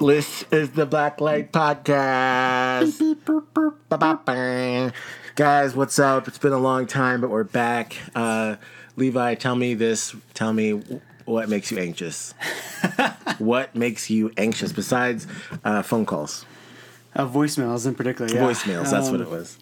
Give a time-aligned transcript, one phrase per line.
[0.00, 2.98] This is the Black Light Podcast.
[3.88, 4.92] Ba-ba-ba.
[5.34, 6.28] Guys, what's up?
[6.28, 7.96] It's been a long time, but we're back.
[8.14, 8.56] Uh,
[8.96, 10.14] Levi, tell me this.
[10.34, 10.82] Tell me
[11.24, 12.32] what makes you anxious.
[13.38, 15.26] what makes you anxious besides
[15.64, 16.44] uh, phone calls,
[17.16, 18.32] Uh, voicemails in particular.
[18.32, 18.42] Yeah.
[18.42, 18.90] voicemails?
[18.90, 19.58] That's what Um, it was.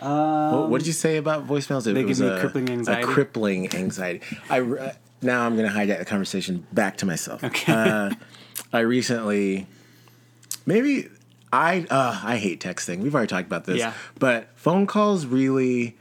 [0.00, 1.86] what, what did you say about voicemails?
[1.86, 3.02] It They give was me a, crippling anxiety.
[3.02, 4.22] A crippling anxiety.
[4.48, 7.44] I re- now I'm going to hijack the conversation back to myself.
[7.44, 8.10] Okay.
[8.72, 9.66] I recently,
[10.64, 11.08] maybe
[11.52, 13.00] I uh, I hate texting.
[13.00, 13.78] We've already talked about this.
[13.78, 13.92] Yeah.
[14.18, 15.96] But phone calls really,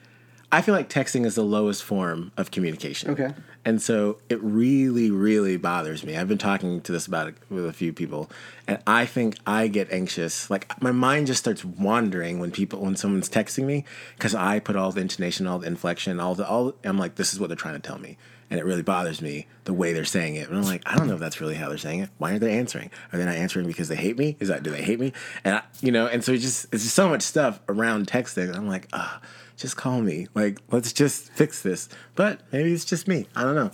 [0.52, 3.12] I feel like texting is the lowest form of communication.
[3.12, 3.34] Okay.
[3.64, 6.18] And so it really, really bothers me.
[6.18, 8.28] I've been talking to this about it with a few people,
[8.68, 10.50] and I think I get anxious.
[10.50, 13.86] Like my mind just starts wandering when people, when someone's texting me,
[14.18, 16.74] because I put all the intonation, all the inflection, all the, all.
[16.84, 18.18] I'm like, this is what they're trying to tell me,
[18.52, 20.48] and it really bothers me the way they're saying it.
[20.50, 22.10] And I'm like, I don't know if that's really how they're saying it.
[22.20, 22.92] Why aren't they answering?
[23.12, 24.38] Are they not answering because they hate me?
[24.40, 25.14] Is that do they hate me?
[25.44, 28.50] And I, you know, and so it's just it's just so much stuff around texting.
[28.50, 29.20] And I'm like, ah
[29.58, 30.28] just call me.
[30.34, 31.88] Like, let's just fix this.
[32.16, 33.28] But maybe it's just me.
[33.36, 33.72] I don't know.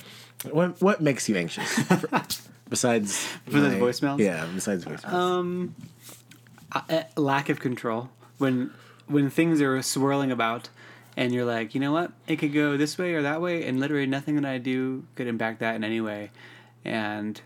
[0.51, 1.75] What what makes you anxious?
[2.69, 4.19] besides Besides my- voicemails?
[4.19, 5.71] Yeah, besides voicemails.
[6.71, 8.71] Uh, lack of control when
[9.07, 10.67] when things are swirling about,
[11.17, 13.79] and you're like, you know what, it could go this way or that way, and
[13.81, 16.31] literally nothing that I do could impact that in any way,
[16.85, 17.41] and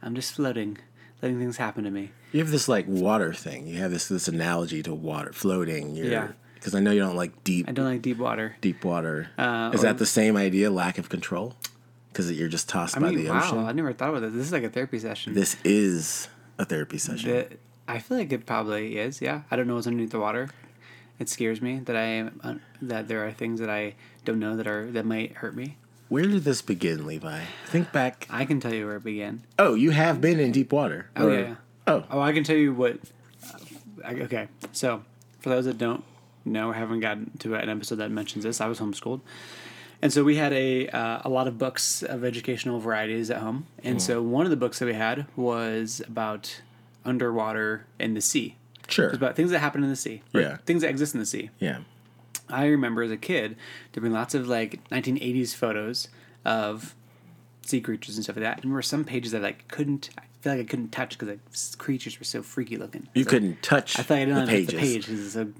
[0.00, 0.78] I'm just floating,
[1.20, 2.12] letting things happen to me.
[2.32, 3.66] you have this like water thing.
[3.66, 5.94] You have this this analogy to water floating.
[5.94, 6.28] You're, Yeah.
[6.54, 8.56] Because I know you don't like deep I don't like deep water.
[8.60, 9.28] deep water.
[9.38, 10.70] Uh, Is or- that the same idea?
[10.70, 11.54] Lack of control.
[12.12, 13.58] Because you're just tossed I by mean, the wow, ocean.
[13.58, 14.32] I never thought about this.
[14.32, 15.34] This is like a therapy session.
[15.34, 16.26] This is
[16.58, 17.30] a therapy session.
[17.30, 19.22] The- I feel like it probably is.
[19.22, 20.48] Yeah, I don't know what's underneath the water.
[21.18, 24.56] It scares me that I am uh, that there are things that I don't know
[24.56, 25.76] that are that might hurt me.
[26.08, 27.40] Where did this begin, Levi?
[27.66, 28.26] Think back.
[28.30, 29.42] I can tell you where it began.
[29.58, 31.10] Oh, you have been in deep water.
[31.16, 31.54] Oh Or- yeah.
[31.86, 32.98] Oh, Oh, I can tell you what.
[34.04, 35.02] uh, okay, so
[35.40, 36.04] for those that don't
[36.44, 39.20] know or haven't gotten to an episode that mentions this, I was homeschooled,
[40.00, 43.66] and so we had a uh, a lot of books of educational varieties at home,
[43.82, 46.60] and so one of the books that we had was about
[47.04, 48.56] underwater in the sea.
[48.88, 49.06] Sure.
[49.06, 50.22] It was about things that happen in the sea.
[50.32, 50.56] Yeah.
[50.66, 51.50] Things that exist in the sea.
[51.58, 51.80] yeah.
[52.50, 53.56] I remember as a kid
[53.92, 56.08] there being lots of like 1980s photos
[56.46, 56.94] of
[57.60, 58.62] sea creatures and stuff like that.
[58.62, 60.08] And there were some pages that I like couldn't.
[60.18, 63.06] I feel like I couldn't touch because like creatures were so freaky looking.
[63.14, 64.70] You So couldn't touch I thought I didn't like pages.
[64.72, 65.52] the page because it's so.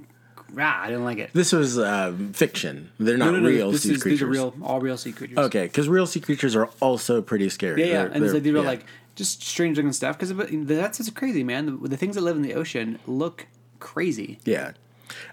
[0.54, 1.28] Rah, I didn't like it.
[1.34, 2.90] This was um, fiction.
[2.98, 4.20] They're not No, no, real this sea is, creatures.
[4.20, 5.36] These are real, all real sea creatures.
[5.36, 7.82] Okay, because real sea creatures are also pretty scary.
[7.82, 8.60] Yeah, yeah, They're- and they're- like these yeah.
[8.60, 8.86] like
[9.18, 10.32] just strange looking stuff because
[10.66, 11.66] that's just crazy, man.
[11.66, 13.46] The, the things that live in the ocean look
[13.80, 14.38] crazy.
[14.44, 14.72] Yeah.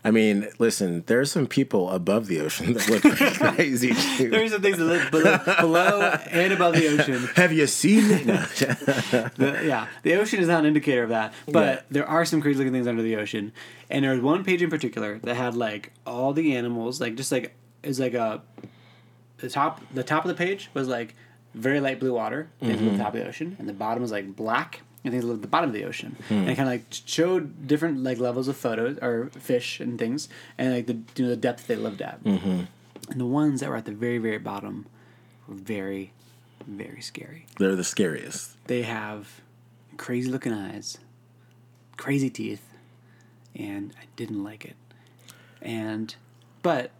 [0.06, 3.01] I mean, listen, there are some people above the ocean that look
[3.56, 3.94] crazy.
[4.18, 4.29] too.
[4.29, 6.00] There are some things that live below, below
[6.31, 7.28] and above the ocean.
[7.35, 8.25] Have you seen it?
[8.25, 8.35] No.
[9.35, 11.81] The, yeah, the ocean is not an indicator of that, but Yeah.
[11.91, 13.52] there are some crazy looking things under the ocean.
[13.90, 17.31] And there was one page in particular that had like all the animals, like just
[17.31, 17.53] like
[17.84, 18.41] is like a
[19.38, 21.13] the top the top of the page was like
[21.56, 22.72] very light blue water, Mm-hmm.
[22.72, 25.42] at the top of the ocean, and the bottom was like black, and things at
[25.42, 26.16] the bottom of the ocean.
[26.28, 26.34] Hmm.
[26.34, 30.28] And it kind of like showed different like levels of photos or fish and things,
[30.58, 32.24] and like the you know the depth they lived at.
[32.24, 32.62] Mm-hmm.
[33.12, 34.86] And the ones that were at the very very bottom
[35.48, 36.12] were very
[36.68, 37.46] very scary.
[37.60, 38.58] They're the scariest.
[38.68, 39.42] They have
[39.98, 40.98] crazy looking eyes,
[41.98, 42.64] crazy teeth,
[43.56, 44.76] and I didn't like it.
[45.62, 46.16] And,
[46.64, 46.92] but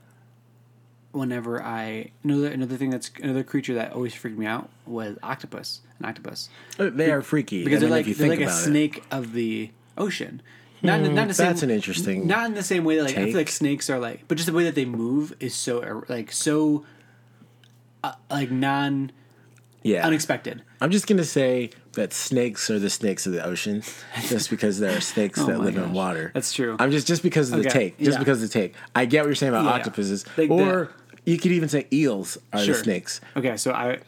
[1.16, 5.82] whenever I another another thing that's another creature that always freaked me out was octopus.
[6.00, 7.64] An octopus Uh, They are freaky.
[7.64, 8.66] because I they're if like you they're think like a about it.
[8.66, 10.42] snake of the ocean.
[10.82, 13.04] Not, in- not in the same, that's an interesting Not in the same way that
[13.06, 13.28] like I take.
[13.30, 16.06] feel like snakes are like, but just the way that they move is so er-
[16.10, 16.86] like so,
[18.04, 19.12] uh, like non
[19.84, 20.06] Yeah.
[20.06, 20.64] unexpected.
[20.82, 23.82] I'm just gonna say that snakes are the snakes of the ocean,
[24.28, 25.94] just because there are snakes that Oh my live in gosh.
[25.94, 26.32] water.
[26.34, 26.76] That's true.
[26.78, 28.20] I'm just just because of the Okay, take, just yeah.
[28.20, 28.76] because of the take.
[28.94, 29.72] I get what you're saying about Yeah.
[29.72, 30.92] octopuses, Like or
[31.26, 32.74] you could even say eels are Sure.
[32.76, 33.22] the snakes.
[33.36, 34.00] Okay, so I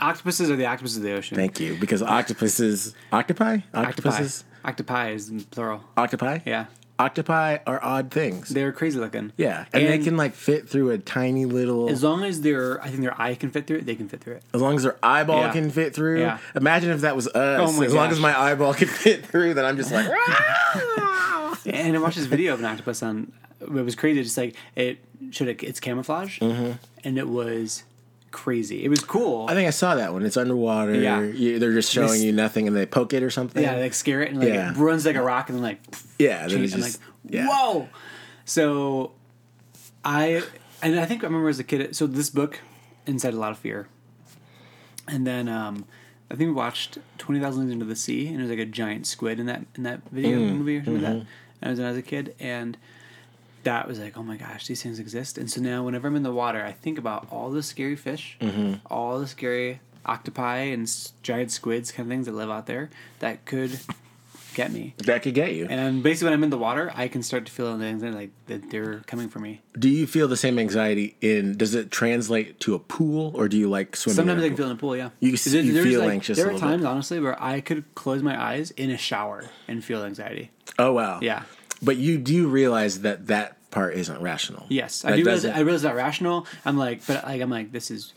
[0.00, 1.36] octopuses are the octopuses of the ocean.
[1.36, 3.88] Thank you, because octopuses, octopi, Octopi.
[3.88, 5.82] octopuses, Octopi is plural.
[5.96, 6.66] octopi, Yeah,
[6.98, 8.48] octopi are odd things.
[8.50, 9.32] they're crazy looking.
[9.36, 11.88] yeah, and, they can like fit through a tiny little.
[11.88, 14.20] As long as their, I think their eye can fit through it, they can fit
[14.20, 14.42] through it.
[14.52, 15.52] As long as their eyeball Yeah.
[15.52, 16.20] can fit through.
[16.20, 16.38] Yeah.
[16.54, 17.60] Imagine if that was us.
[17.68, 20.06] Oh my as long as my eyeball can fit through, then I'm just like.
[20.08, 21.60] Ah!
[21.66, 23.32] And I watched this video of an octopus on.
[23.60, 24.22] It was crazy.
[24.22, 24.98] Just like it
[25.30, 26.72] showed it, its camouflage, mm-hmm.
[27.02, 27.84] and it was
[28.34, 28.84] crazy.
[28.84, 29.46] It was cool.
[29.48, 30.24] I think I saw that one.
[30.26, 30.94] It's underwater.
[30.94, 31.20] Yeah.
[31.22, 33.62] You, they're just showing This- you nothing, and they poke it or something.
[33.62, 34.72] yeah, they, like scare it and like Yeah.
[34.72, 35.80] it runs like a rock and then like
[36.18, 36.46] yeah.
[36.46, 37.46] Then it's just, like, yeah.
[37.48, 37.88] whoa.
[38.44, 39.12] So,
[40.04, 40.42] I
[40.82, 41.96] and I think I remember as a kid.
[41.96, 42.60] So this book
[43.06, 43.88] incited a lot of fear,
[45.08, 45.86] and then um,
[46.30, 48.66] I think we watched Twenty Thousand Leagues Into the Sea, and it was like a
[48.66, 51.18] giant squid in that in that video movie or something like that.
[51.20, 51.26] And
[51.62, 52.76] I was when I was a kid, and
[53.64, 55.38] that was like, oh my gosh, these things exist.
[55.38, 58.36] And so now, whenever I'm in the water, I think about all the scary fish,
[58.40, 58.74] mm-hmm.
[58.90, 60.90] all the scary octopi and
[61.22, 62.90] giant squids, kind of things that live out there
[63.20, 63.80] that could
[64.54, 64.94] get me.
[64.98, 65.66] That could get you.
[65.68, 68.30] And basically, when I'm in the water, I can start to feel the anxiety, like
[68.46, 69.62] that they're coming for me.
[69.78, 71.56] Do you feel the same anxiety in?
[71.56, 74.16] Does it translate to a pool, or do you like swimming?
[74.16, 75.10] Sometimes I a can feel in the pool, yeah.
[75.20, 76.72] You There- you feel like- anxious There a are little bit.
[76.74, 80.50] times, honestly, where I could close my eyes in a shower and feel anxiety.
[80.78, 81.18] Oh wow.
[81.20, 81.42] Yeah.
[81.82, 84.66] But you do realize that that part isn't rational.
[84.68, 85.44] Yes, I do realize.
[85.44, 86.46] I realize that rational.
[86.64, 88.12] I'm like, but like, I'm like, this is,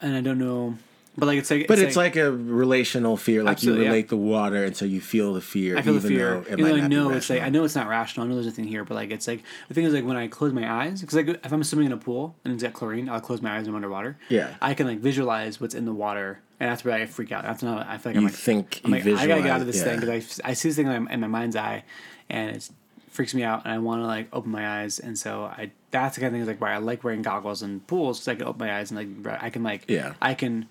[0.00, 0.78] and I don't know,
[1.18, 3.42] but like, it's like, But it's like, a relational fear.
[3.42, 3.86] Like you yeah.
[3.86, 5.76] relate the water, and so you feel the fear.
[5.76, 6.42] I feel the fear.
[6.42, 7.42] Though it Even I know it's like.
[7.42, 8.24] I know it's not rational.
[8.24, 10.28] I know there's nothing here, but like it's like the thing is like when I
[10.28, 13.08] close my eyes because like if I'm swimming in a pool and it's got chlorine,
[13.08, 14.16] I'll close my eyes and I'm underwater.
[14.28, 14.54] Yeah.
[14.62, 17.42] I can like visualize what's in the water, and that's where I freak out.
[17.42, 17.88] That's not.
[17.88, 19.78] I feel like I'm like think I'm you like I gotta get out of this
[19.78, 19.84] yeah.
[19.84, 21.82] thing because I, I see this thing in my, in my mind's eye,
[22.30, 22.68] and it
[23.10, 26.16] freaks me out, and I want to like open my eyes, and so I that's
[26.16, 28.34] the kind of thing is like why I like wearing goggles in pools because I
[28.34, 30.14] can open my eyes and like I can like Yeah.
[30.20, 30.68] I can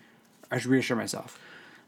[0.51, 1.39] I should reassure myself.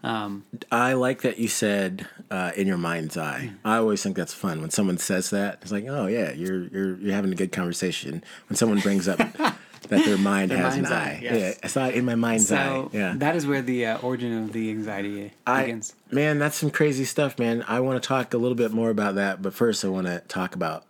[0.02, 3.52] Um, I like that you said uh, in your mind's eye.
[3.66, 5.60] I always think that's fun when someone says that.
[5.62, 8.24] It's like, oh yeah, you're you're you're having a good conversation.
[8.48, 9.20] When someone brings up
[9.84, 11.40] that their mind has mind's an eye, eye, yes.
[11.40, 12.98] yeah, I saw it in my mind's so eye.
[12.98, 15.94] Yeah, that is where the uh, origin of the anxiety I, begins.
[16.12, 17.64] man, that's some crazy stuff, man.
[17.68, 20.20] I want to talk a little bit more about that, but first, I want to
[20.28, 20.86] talk about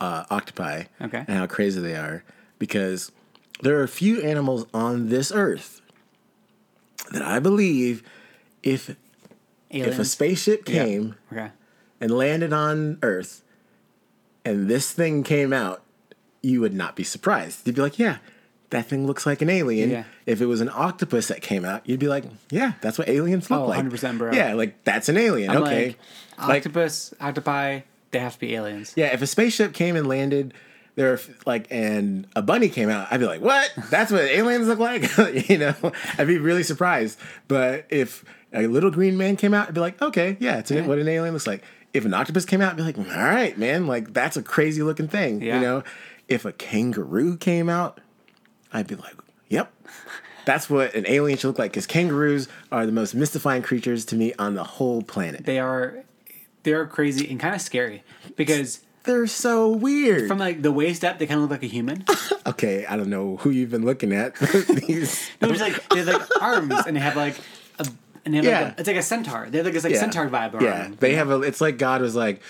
[0.00, 1.18] uh, octopi Okay.
[1.28, 2.24] and how crazy they are
[2.58, 3.12] because
[3.62, 5.80] there are a few animals on this earth
[7.12, 8.02] that I believe
[8.62, 8.96] if
[9.68, 11.50] if a spaceship came Okay.
[12.00, 13.42] and landed on Earth,
[14.44, 15.82] and this thing came out,
[16.42, 17.66] you would not be surprised.
[17.66, 18.18] You'd be like, "Yeah,
[18.70, 20.04] that thing looks like an alien." Yeah.
[20.26, 23.50] If it was an octopus that came out, you'd be like, "Yeah, that's what aliens
[23.50, 24.32] look Oh, like." 100%, bro.
[24.32, 25.50] Yeah, like that's an alien.
[25.50, 25.96] I'm okay,
[26.38, 27.80] like, like octopus, octopi,
[28.12, 28.92] they have to be aliens.
[28.96, 30.54] yeah, if a spaceship came and landed.
[30.96, 33.06] There, like, and a bunny came out.
[33.12, 33.72] I'd be like, "What?
[33.90, 35.04] That's what aliens look like?"
[35.48, 35.74] you know,
[36.18, 37.18] I'd be really surprised.
[37.46, 40.98] But if a little green man came out, I'd be like, "Okay, yeah, it's what
[40.98, 41.62] an alien looks like."
[41.94, 44.82] If an octopus came out, I'd be like, "All right, man, like that's a crazy
[44.82, 45.54] looking thing." Yeah.
[45.54, 45.84] You know,
[46.30, 48.00] if a kangaroo came out,
[48.72, 49.14] I'd be like,
[49.48, 49.70] "Yep."
[50.46, 54.16] That's what an alien should look like because kangaroos are the most mystifying creatures to
[54.16, 55.44] me on the whole planet.
[55.44, 56.02] They are,
[56.62, 58.02] they are crazy and kind of scary
[58.36, 60.26] because They're so weird.
[60.28, 62.04] from like the waist up, they kind of look like a human.
[62.46, 64.34] Okay, I don't know who you've been looking at.
[64.86, 67.36] These, No, it's like they have like arms and they have like
[67.78, 67.86] a
[68.24, 68.60] and they have Yeah.
[68.64, 69.46] like a, it's like a centaur.
[69.50, 70.00] They have like this like yeah.
[70.00, 70.54] centaur vibe.
[70.54, 70.96] Around Yeah, them.
[70.98, 71.42] they have a.
[71.42, 72.40] It's like God was like,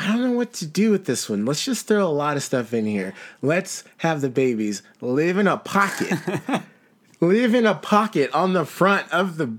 [0.00, 1.44] I don't know what to do with this one.
[1.46, 3.14] Let's just throw a lot of stuff in here.
[3.42, 6.18] Let's have the babies live in a pocket.
[7.20, 9.52] live in a pocket on the front of the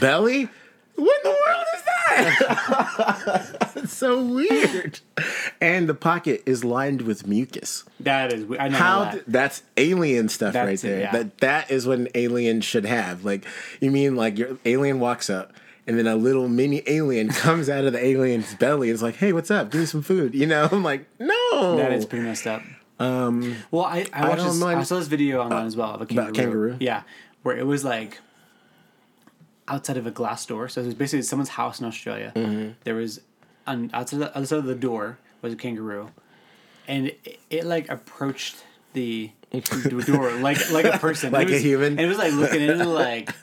[0.00, 0.48] belly.
[0.94, 3.72] What in the world is that?
[3.76, 5.00] it's so weird.
[5.60, 7.84] And the pocket is lined with mucus.
[8.00, 8.44] That is.
[8.58, 9.12] I know How that.
[9.12, 11.00] th- that's alien stuff That's right it, there.
[11.00, 11.12] yeah.
[11.12, 13.24] That that is what an alien should have.
[13.24, 13.46] Like
[13.80, 15.52] you mean like your alien walks up
[15.86, 19.16] and then a little mini alien comes out of the alien's belly and is like,
[19.16, 19.70] "Hey, what's up?
[19.70, 20.68] Give me some food." You know?
[20.72, 22.62] I'm like, "No." That is pretty messed up.
[22.98, 26.00] Um, well, I I watched don't this, I saw this video online as well of
[26.02, 26.24] a kangaroo.
[26.28, 26.76] about kangaroo?
[26.78, 27.02] Yeah,
[27.42, 28.18] where it was like
[29.68, 30.68] outside of a glass door.
[30.68, 32.32] So it was basically someone's house in Australia.
[32.36, 32.72] Mm-hmm.
[32.84, 33.20] There was
[33.66, 36.10] on outside the other side of the door was a kangaroo,
[36.86, 38.56] and it, it like approached
[38.92, 39.30] the
[40.06, 41.92] door like like a person, Like It a human?
[41.92, 43.34] and it was like looking it like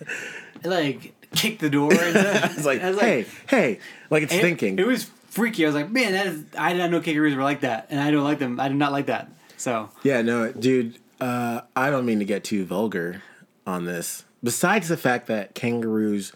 [0.64, 1.92] like kicked the door.
[1.94, 2.16] And
[2.56, 4.80] It's like, I was "Hey, hey." Like it's it- thinking.
[4.80, 5.64] It, was freaky.
[5.64, 8.00] I was like, man, that is, I did not know kangaroos were like that, and
[8.00, 8.60] I don't like them.
[8.60, 9.30] I do not like that.
[9.58, 10.98] So Yeah, no, dude.
[11.22, 13.22] Uh, I don't mean to get too vulgar
[13.68, 14.24] on this.
[14.44, 16.32] Besides the fact that kangaroos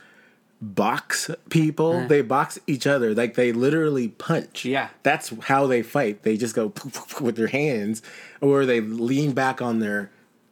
[0.61, 3.13] box people, they box each other.
[3.15, 4.65] Like they literally punch.
[4.65, 4.89] Yeah.
[5.03, 6.23] that's how they fight.
[6.23, 8.01] They just go poof, poof, poof with their hands,
[8.41, 10.11] or they lean back on their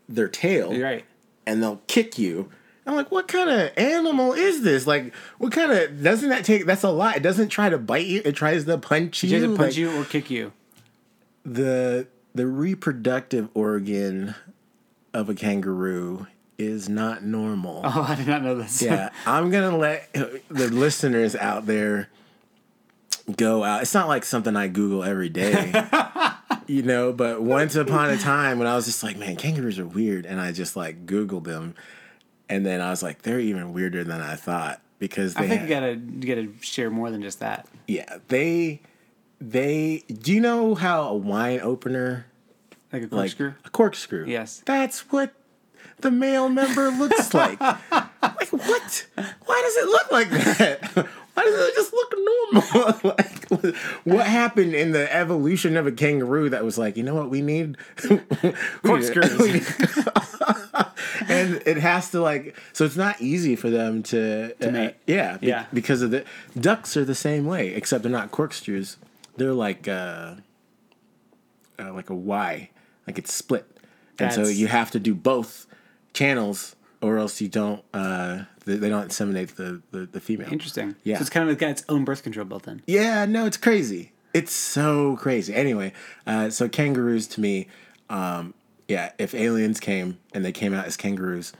[0.10, 1.06] their tail, you're right.
[1.46, 2.50] and they'll kick you.
[2.92, 4.86] I'm like, what kind of animal is this?
[4.86, 6.66] Like, what kind of doesn't that take?
[6.66, 7.16] That's a lot.
[7.18, 8.22] It doesn't try to bite you.
[8.26, 9.30] It tries to punch you.
[9.32, 10.52] doesn't punch like- you or kick you.
[11.46, 14.36] the the reproductive organ
[15.14, 17.82] of a kangaroo is not normal.
[17.86, 18.82] Oh, I did not know this.
[18.82, 22.10] Yeah, I'm gonna let the listeners out there
[23.36, 23.82] go out.
[23.82, 25.74] It's not like something I Google every day,
[26.68, 27.12] you know.
[27.14, 30.40] But once upon a time, when I was just like, man, kangaroos are weird, and
[30.40, 31.76] I just like Googled them,
[32.52, 35.64] and then I was like, they're even weirder than I thought because they I think
[35.64, 37.68] you gotta you gotta share more than just that.
[37.88, 38.82] yeah they
[39.40, 42.28] they do you know how a wine opener
[42.94, 43.54] Like a like corkscrew.
[43.66, 44.26] a corkscrew.
[44.28, 44.62] Yes.
[44.66, 45.34] That's what
[46.02, 47.60] the male member looks like.
[47.62, 49.08] like like, what?
[49.46, 51.08] Why does it look like that?
[51.34, 53.14] Why does it just look normal?
[53.18, 53.48] like,
[54.04, 57.42] what happened in the evolution of a kangaroo that was like, you know what, we
[57.42, 57.78] need
[58.84, 59.68] Corkscrews.
[61.30, 64.96] and it has to like, so it's not easy for them to, to mate.
[65.08, 65.66] yeah, be- Yeah.
[65.74, 66.26] because of the
[66.60, 68.98] ducks are the same way, except they're not corkscrews.
[69.38, 70.36] They're like, uh,
[71.80, 72.70] uh like a Y,
[73.08, 73.66] like it's split,
[74.20, 75.68] and so you have to do both
[76.14, 77.84] channels, or else you don't.
[77.94, 80.52] Uh, they, they don't inseminate the, the the female.
[80.52, 80.96] Interesting.
[81.04, 81.18] Yeah.
[81.18, 82.82] So it's kind of got its own birth control built in.
[82.86, 84.12] Yeah, no, it's crazy.
[84.34, 85.54] It's so crazy.
[85.54, 85.94] Anyway,
[86.28, 87.68] uh, so kangaroos to me,
[88.10, 88.54] um,
[88.92, 91.54] yeah, if aliens came and they came out as kangaroos,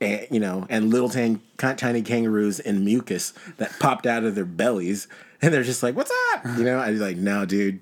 [0.00, 4.46] and, you know, and little tan- tiny kangaroos in mucus that popped out of their
[4.62, 5.06] bellies,
[5.42, 7.80] and they're just like, "What's up?" You know, I'd be like, "No, dude."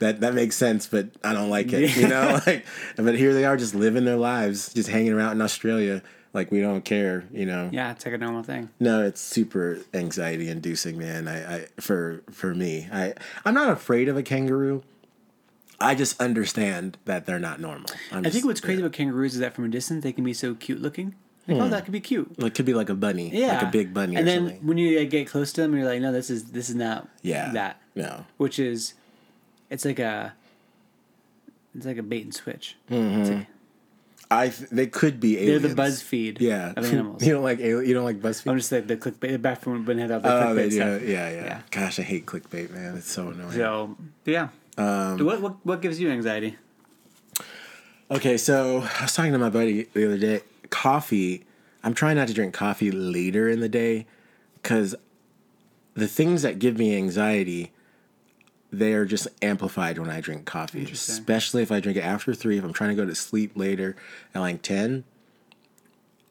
[0.00, 1.94] That, that makes sense, but I don't like it.
[1.94, 2.64] You know, like,
[2.96, 6.00] but here they are, just living their lives, just hanging around in Australia,
[6.32, 7.24] like we don't care.
[7.30, 8.70] You know, Yeah, it's like a normal thing.
[8.80, 11.28] no, it's super anxiety inducing, man.
[11.28, 13.12] I, I for for me, I
[13.44, 14.82] I'm not afraid of a kangaroo.
[15.80, 17.88] I just understand that they're not normal.
[18.12, 20.24] I'm I just- think what's crazy about kangaroos is that from a distance they can
[20.24, 21.14] be so cute looking.
[21.48, 22.30] Like, oh, that could be cute.
[22.38, 24.66] It could be like a bunny, Yeah, like a big bunny And then something.
[24.66, 27.08] when you like, get close to them, you're like, no, this is this is not
[27.22, 27.80] Yeah, that.
[27.96, 28.94] No, Which is,
[29.68, 30.34] it's like a,
[31.74, 32.76] it's like a bait and switch.
[32.90, 33.32] Mm-hmm.
[33.38, 33.46] Like-
[34.32, 35.62] I th- they could be aliens.
[35.62, 37.24] they're the BuzzFeed Yeah, of animals.
[37.26, 38.48] you don't like you don't like BuzzFeed.
[38.52, 40.68] I'm just like the clickbait back from when they had all the oh, clickbait they
[40.68, 40.76] do.
[40.76, 41.02] stuff.
[41.02, 41.62] Yeah, yeah, Yeah.
[41.72, 42.96] Gosh, I hate clickbait, man.
[42.96, 43.50] It's so annoying.
[43.52, 44.48] So yeah.
[44.80, 46.56] Um, what, what what gives you anxiety?
[48.10, 50.40] Okay, so I was talking to my buddy the other day.
[50.70, 51.44] Coffee,
[51.84, 54.06] I'm trying not to drink coffee later in the day
[54.54, 54.94] because
[55.94, 57.72] the things that give me anxiety,
[58.72, 60.90] they are just amplified when I drink coffee.
[60.90, 62.56] Especially if I drink it after three.
[62.56, 63.96] If I'm trying to go to sleep later
[64.34, 65.04] at like 10,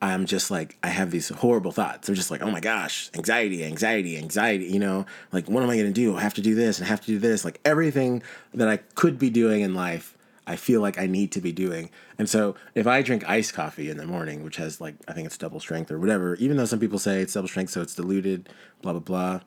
[0.01, 2.07] I'm just like, I have these horrible thoughts.
[2.07, 4.65] I'm just like, oh my gosh, anxiety, anxiety, anxiety.
[4.65, 6.15] You know, like, what am I going to do?
[6.15, 7.43] I have to do this and I have to do this.
[7.43, 11.41] Like, everything that I could be doing in life, I feel like I need to
[11.41, 11.89] be doing.
[12.17, 15.25] And so, if I drink iced coffee in the morning, which has like, I think
[15.25, 17.95] it's double strength or whatever, even though some people say it's double strength, so it's
[17.95, 18.47] diluted,
[18.81, 19.39] blah, blah, blah.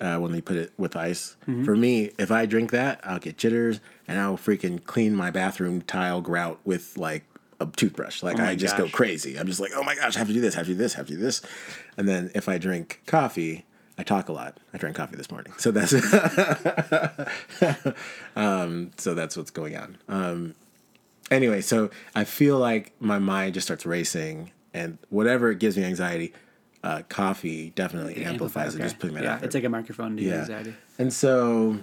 [0.00, 1.36] Uh, when they put it with ice.
[1.64, 5.80] For me, if I drink that, I'll get jitters and I'll freaking clean my bathroom
[5.80, 7.22] tile grout with like
[7.62, 8.22] a toothbrush.
[8.22, 9.38] Like my I just go crazy.
[9.38, 10.78] I'm just like, oh my gosh, I have to do this, I have to do
[10.78, 11.42] this, I have to do this.
[11.96, 13.64] And then if I drink coffee,
[13.98, 14.58] I talk a lot.
[14.72, 15.92] I drank coffee this morning, so that's
[18.36, 19.98] um, so that's what's going on.
[20.08, 20.54] Um,
[21.30, 25.84] anyway, so I feel like my mind just starts racing, and whatever it gives me
[25.84, 26.32] anxiety,
[26.82, 28.78] uh, coffee definitely amplifies it.
[28.78, 28.84] okay.
[28.84, 29.46] Just putting it yeah, out there.
[29.46, 30.40] it's like a microphone to Yeah.
[30.40, 30.74] anxiety.
[30.98, 31.78] And so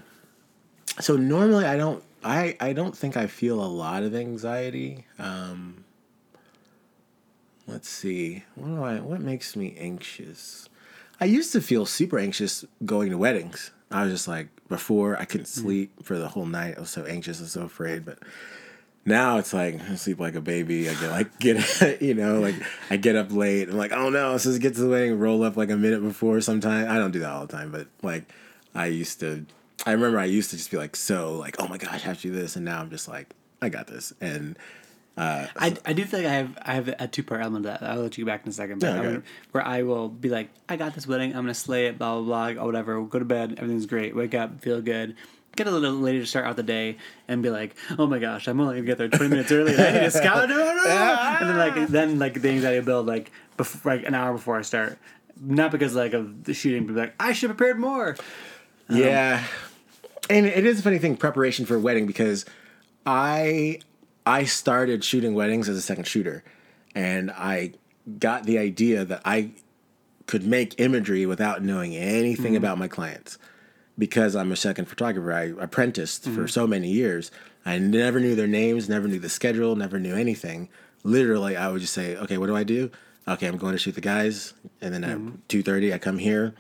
[1.00, 5.06] so normally I don't I I don't think I feel a lot of anxiety.
[5.18, 5.86] Um
[7.68, 8.44] let's see.
[8.56, 10.70] What do I what makes me anxious?
[11.22, 13.72] I used to feel super anxious going to weddings.
[13.92, 16.76] I was just like before I couldn't sleep for the whole night.
[16.78, 18.20] I was so anxious and so afraid, but
[19.06, 20.90] now it's like I sleep like a baby.
[20.90, 22.56] I get like get you know like
[22.90, 23.70] I get up late.
[23.70, 25.18] I'm like oh no, let's just get to the wedding.
[25.20, 26.40] Roll up like a minute before.
[26.42, 28.26] Sometimes I don't do that all the time, but like
[28.76, 29.46] I used to.
[29.86, 32.22] I remember I used to just be like so like oh my gosh, I have
[32.22, 34.14] to do this, and now I'm just like I got this.
[34.22, 34.58] And
[35.18, 37.72] uh, I, I do feel like I have I have a two part element to
[37.72, 37.84] that.
[37.84, 38.80] I'll let you back in a second.
[38.80, 39.08] But I okay.
[39.08, 41.32] would- where I will be like, I got this wedding.
[41.32, 41.98] I'm gonna slay it.
[41.98, 42.64] Blah blah blah.
[42.64, 43.02] Or whatever.
[43.04, 43.56] Go to bed.
[43.58, 44.16] Everything's great.
[44.16, 44.62] Wake up.
[44.62, 45.16] Feel good.
[45.56, 48.48] Get a little later to start out the day and be like, oh my gosh,
[48.48, 49.76] I'm only gonna get there 20 minutes early.
[49.76, 54.06] I need to scout and then like then like the anxiety build like before like
[54.06, 55.00] an hour before I start.
[55.42, 58.16] Not because like of the shooting, but like I should have prepared more.
[58.90, 59.44] Yeah.
[59.44, 59.69] Um,
[60.30, 62.46] And it is a funny thing, preparation for a wedding, because
[63.06, 63.80] I
[64.26, 66.44] I started shooting weddings as a second shooter.
[66.94, 67.74] And I
[68.18, 69.52] got the idea that I
[70.28, 72.58] could make imagery without knowing anything mm-hmm.
[72.58, 73.38] about my clients.
[73.98, 75.34] Because I'm a second photographer.
[75.34, 76.46] I apprenticed for mm-hmm.
[76.46, 77.32] so many years.
[77.66, 80.70] I never knew their names, never knew the schedule, never knew anything.
[81.04, 82.92] Literally, I would just say, okay, what do I do?
[83.28, 84.54] Okay, I'm going to shoot the guys.
[84.82, 85.36] And then at mm-hmm.
[85.50, 86.54] 2.30, I come here.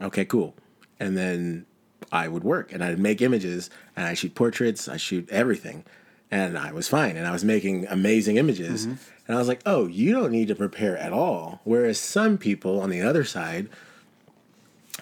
[0.00, 0.54] Okay, cool.
[1.00, 1.66] And then
[2.12, 5.84] I would work and I'd make images and I shoot portraits, I shoot everything.
[6.30, 8.86] And I was fine and I was making amazing images.
[8.86, 8.96] Mm-hmm.
[9.26, 11.60] And I was like, oh, you don't need to prepare at all.
[11.64, 13.68] Whereas some people on the other side,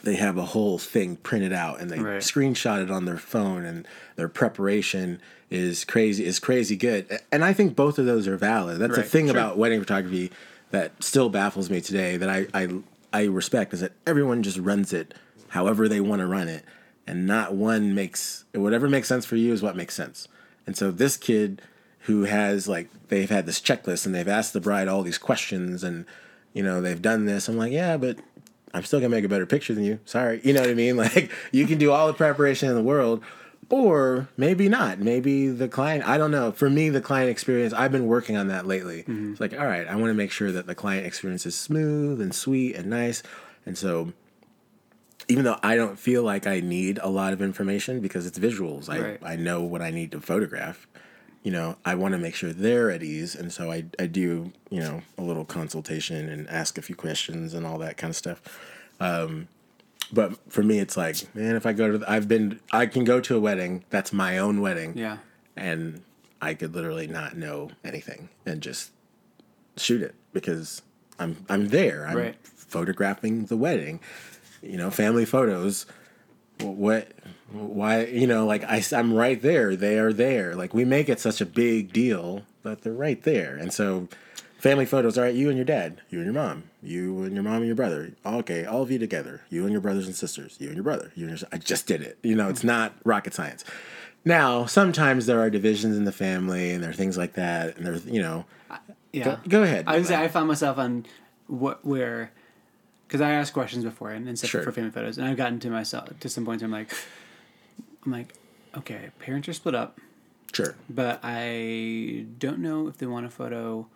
[0.02, 2.21] they have a whole thing printed out and they Right.
[2.21, 7.06] screenshot it on their phone and their preparation is crazy is crazy good.
[7.30, 8.78] And I think both of those are valid.
[8.78, 9.37] That's the thing sure.
[9.37, 10.32] about wedding photography
[10.71, 12.68] that still baffles me today that I, I
[13.12, 15.14] I respect is that everyone just runs it
[15.49, 16.64] however they want to run it
[17.06, 20.28] and not one makes whatever makes sense for you is what makes sense.
[20.66, 21.62] And so this kid
[22.00, 25.85] who has like they've had this checklist and they've asked the bride all these questions
[25.85, 26.04] and
[26.52, 27.49] you know, they've done this.
[27.49, 28.18] I'm like, yeah, but
[28.75, 30.00] I'm still gonna make a better picture than you.
[30.04, 30.97] Sorry, you know what I mean?
[31.02, 33.23] Like you can do all the preparation in the world,
[33.68, 34.99] or maybe not.
[34.99, 36.06] Maybe the client.
[36.06, 36.52] I don't know.
[36.52, 37.73] For me, the client experience.
[37.73, 39.02] I've been working on that lately.
[39.02, 39.32] Mm-hmm.
[39.32, 42.21] It's like, all right, I want to make sure that the client experience is smooth
[42.21, 43.23] and sweet and nice,
[43.66, 44.12] and so.
[45.32, 48.88] Even though I don't feel like I need a lot of information because it's visuals,
[48.88, 49.20] I, Right.
[49.22, 50.86] I know what I need to photograph
[51.42, 53.34] you know, I want to make sure they're at ease.
[53.34, 57.52] And so I, I do, you know, a little consultation and ask a few questions
[57.52, 58.40] and all that kind of stuff.
[59.00, 59.48] Um,
[60.12, 63.02] but for me, it's like, man, if I go to, the, I've been, I can
[63.04, 64.96] go to a wedding that's my own wedding.
[64.96, 65.18] Yeah.
[65.56, 66.02] And
[66.40, 68.92] I could literally not know anything and just
[69.76, 70.82] shoot it because
[71.18, 72.06] I'm, I'm there.
[72.06, 72.36] I'm Right.
[72.44, 73.98] photographing the wedding,
[74.62, 75.87] you know, family photos
[76.61, 77.09] what
[77.50, 81.19] why you know like I, i'm right there they are there like we make it
[81.19, 84.07] such a big deal that they're right there and so
[84.59, 87.42] family photos all right you and your dad you and your mom you and your
[87.42, 90.57] mom and your brother okay all of you together you and your brothers and sisters
[90.61, 92.95] you and your brother you and your i just did it you know it's not
[93.04, 93.64] rocket science
[94.25, 97.85] now sometimes there are divisions in the family and there are things like that and
[97.85, 98.45] there's you know
[99.12, 99.25] Yeah.
[99.25, 99.85] Go- go ahead.
[99.88, 101.07] I would say I found myself on
[101.49, 102.31] what where
[103.12, 104.62] because I asked questions before and, and stuff Sure.
[104.62, 106.62] for family photos, and I've gotten to myself to some points.
[106.62, 106.90] Where I'm like,
[108.07, 108.33] I'm like,
[108.78, 110.00] okay, parents are split up,
[110.54, 113.87] sure but I don't know if they want a photo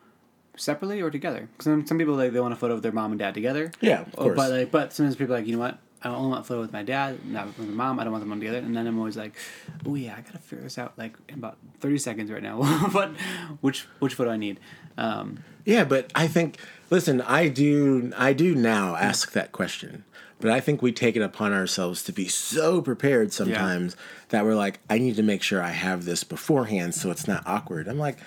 [0.57, 1.49] separately or together.
[1.53, 3.71] Because some, some people like they want a photo of their mom and dad together.
[3.81, 4.37] Yeah, of course.
[4.37, 5.79] But like, but sometimes people are like, you know what?
[6.03, 7.99] I only want photo with my dad, not with my mom.
[7.99, 8.59] I don't want them on together.
[8.59, 9.35] And then I'm always like,
[9.87, 12.89] oh yeah, I gotta figure this out like in about thirty seconds right now.
[12.93, 13.11] but
[13.61, 14.61] which which photo I need?
[14.99, 16.59] Um, Yeah, but I think
[16.91, 20.05] listen, I do I do now ask that question.
[20.39, 23.97] But I think we take it upon ourselves to be so prepared sometimes
[24.29, 27.43] that we're like, I need to make sure I have this beforehand so it's not
[27.47, 27.89] awkward.
[27.89, 28.19] I'm like,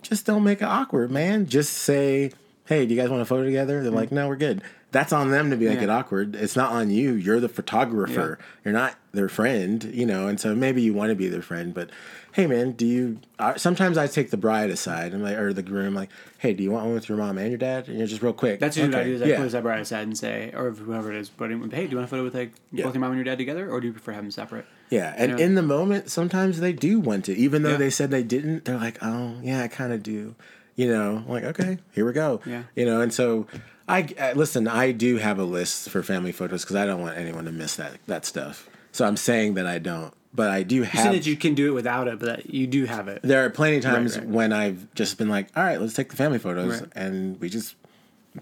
[0.00, 1.46] just don't make it awkward, man.
[1.46, 2.30] Just say,
[2.66, 3.82] Hey, do you guys want a photo together?
[3.82, 4.62] They're like, No, we're good.
[4.90, 5.84] That's on them to be like Yeah.
[5.84, 6.34] it awkward.
[6.34, 7.12] It's not on you.
[7.12, 8.38] You're the photographer.
[8.64, 10.28] You're not their friend, you know.
[10.28, 11.90] And so maybe you want to be their friend, but
[12.32, 13.18] hey, man, do you?
[13.38, 16.62] Uh, sometimes I take the bride aside and like, or the groom, like, hey, do
[16.62, 17.88] you want one with your mom and your dad?
[17.88, 18.60] And you're just real quick.
[18.60, 19.14] That's usually what I do.
[19.14, 19.36] Is I yeah.
[19.36, 22.04] put a separate aside and say, or whoever it is, but hey, do you want
[22.04, 22.84] a photo with like Yeah.
[22.84, 24.64] both your mom and your dad together, or do you prefer having them separate?
[24.88, 25.44] Yeah, and Yeah.
[25.44, 27.76] in the moment, sometimes they do want to, even though Yeah.
[27.76, 28.64] they said they didn't.
[28.64, 30.34] They're like, "Oh, yeah, I kind of do,"
[30.76, 31.24] you know.
[31.26, 32.40] I'm like, okay, here we go.
[32.46, 32.62] Yeah.
[32.74, 33.00] you know.
[33.02, 33.46] And so,
[33.88, 34.68] I uh, listen.
[34.68, 37.76] I do have a list for family photos because I don't want anyone to miss
[37.76, 38.68] that that stuff.
[38.92, 41.12] So I'm saying that I don't, but I do You said have.
[41.12, 43.20] that you can do it without it, but you do have it.
[43.22, 44.26] there are plenty of times right.
[44.28, 46.90] when I've just been like, "All right, let's take the family photos," Right.
[46.94, 47.74] and we just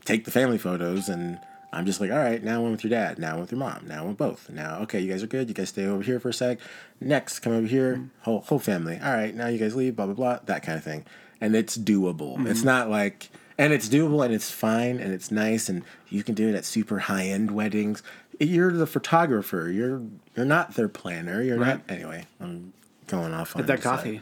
[0.05, 1.39] take the family photos and.
[1.73, 3.87] I'm just like, all right, now one with your dad, now one with your mom,
[3.87, 4.49] now one with both.
[4.49, 5.49] Now, okay, you guys are good.
[5.49, 6.59] You guys stay over here for a sec.
[7.03, 8.05] Next, come over here, Mm-hmm.
[8.21, 8.99] whole whole family.
[9.03, 11.05] All right, now you guys leave, blah blah blah, that kind of thing.
[11.41, 12.47] And it's doable.
[12.47, 12.67] It's Mm-hmm.
[12.67, 13.29] not like,
[13.59, 16.65] and it's doable and it's fine and it's nice and you can do it at
[16.65, 18.03] super high end weddings.
[18.39, 19.71] You're the photographer.
[19.71, 20.03] You're
[20.37, 21.43] you're not their planner.
[21.43, 21.81] You're Right.
[21.89, 21.95] not.
[21.97, 22.73] Anyway, I'm
[23.07, 24.21] going off on that coffee.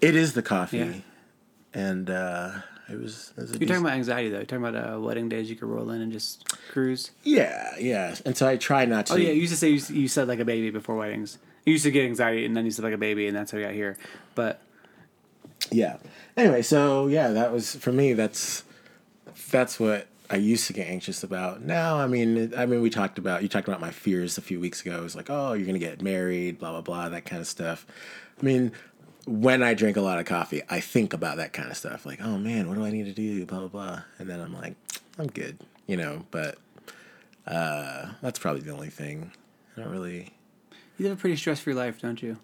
[0.00, 0.92] It is the coffee, Yeah.
[1.74, 2.50] and uh,
[2.88, 3.32] it was.
[3.36, 4.36] It was You're decent- talking about anxiety though.
[4.36, 7.10] You're talking about uh, wedding days you could roll in and just cruise.
[7.24, 8.14] Yeah, yeah.
[8.24, 9.14] And so I try not to.
[9.14, 11.38] Oh yeah, you used to say you, you said like a baby before weddings.
[11.66, 13.58] You used to get anxiety and then you said like a baby and that's how
[13.58, 13.96] you got here.
[14.36, 14.62] But
[15.72, 15.96] yeah.
[16.36, 18.12] Anyway, so yeah, that was for me.
[18.12, 18.62] That's
[19.50, 21.62] that's what I used to get anxious about.
[21.62, 24.60] Now, I mean, I mean, we talked about you talked about my fears a few
[24.60, 24.98] weeks ago.
[24.98, 27.86] It was like, oh, you're gonna get married, blah blah blah, that kind of stuff.
[28.40, 28.72] I mean,
[29.26, 32.06] when I drink a lot of coffee, I think about that kind of stuff.
[32.06, 34.54] Like, oh man, what do I need to do, blah blah blah, and then I'm
[34.54, 34.74] like,
[35.18, 36.24] I'm good, you know.
[36.30, 36.58] But
[37.46, 39.32] uh, that's probably the only thing.
[39.76, 40.32] I don't really.
[40.98, 42.38] you live a pretty stress free life, don't you?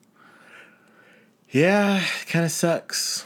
[1.51, 3.25] Yeah, kind of sucks.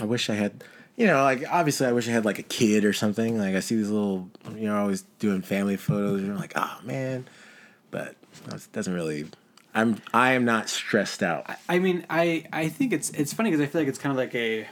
[0.00, 0.62] I wish I had,
[0.96, 3.38] you know, like obviously I wish I had like a kid or something.
[3.38, 6.78] Like I see these little, you know, always doing family photos, and I'm like, oh
[6.82, 7.28] man,
[7.90, 8.16] but
[8.48, 9.26] it doesn't really.
[9.74, 11.44] I'm I am not stressed out.
[11.68, 14.16] I mean, I I think it's it's funny because I feel like it's kind of
[14.16, 14.66] like a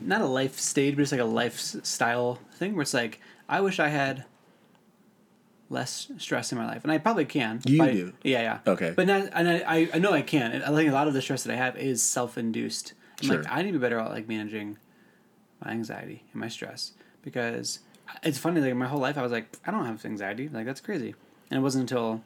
[0.00, 3.80] not a life stage, but it's like a lifestyle thing where it's like I wish
[3.80, 4.24] I had
[5.70, 7.60] less stress in my life, and I probably can.
[7.64, 8.12] You by- do?
[8.22, 8.58] yeah, yeah.
[8.70, 8.92] Okay.
[8.94, 10.52] but not, and I, I I know I can.
[10.52, 12.92] And I think a lot of the stress that I have is self induced.
[13.22, 13.42] I'm Sure.
[13.42, 14.76] like I need to be better at like managing
[15.64, 17.78] my anxiety and my stress because
[18.22, 18.60] it's funny.
[18.60, 20.48] Like my whole life, I was like, I don't have anxiety.
[20.48, 21.14] Like that's crazy.
[21.50, 22.22] And it wasn't until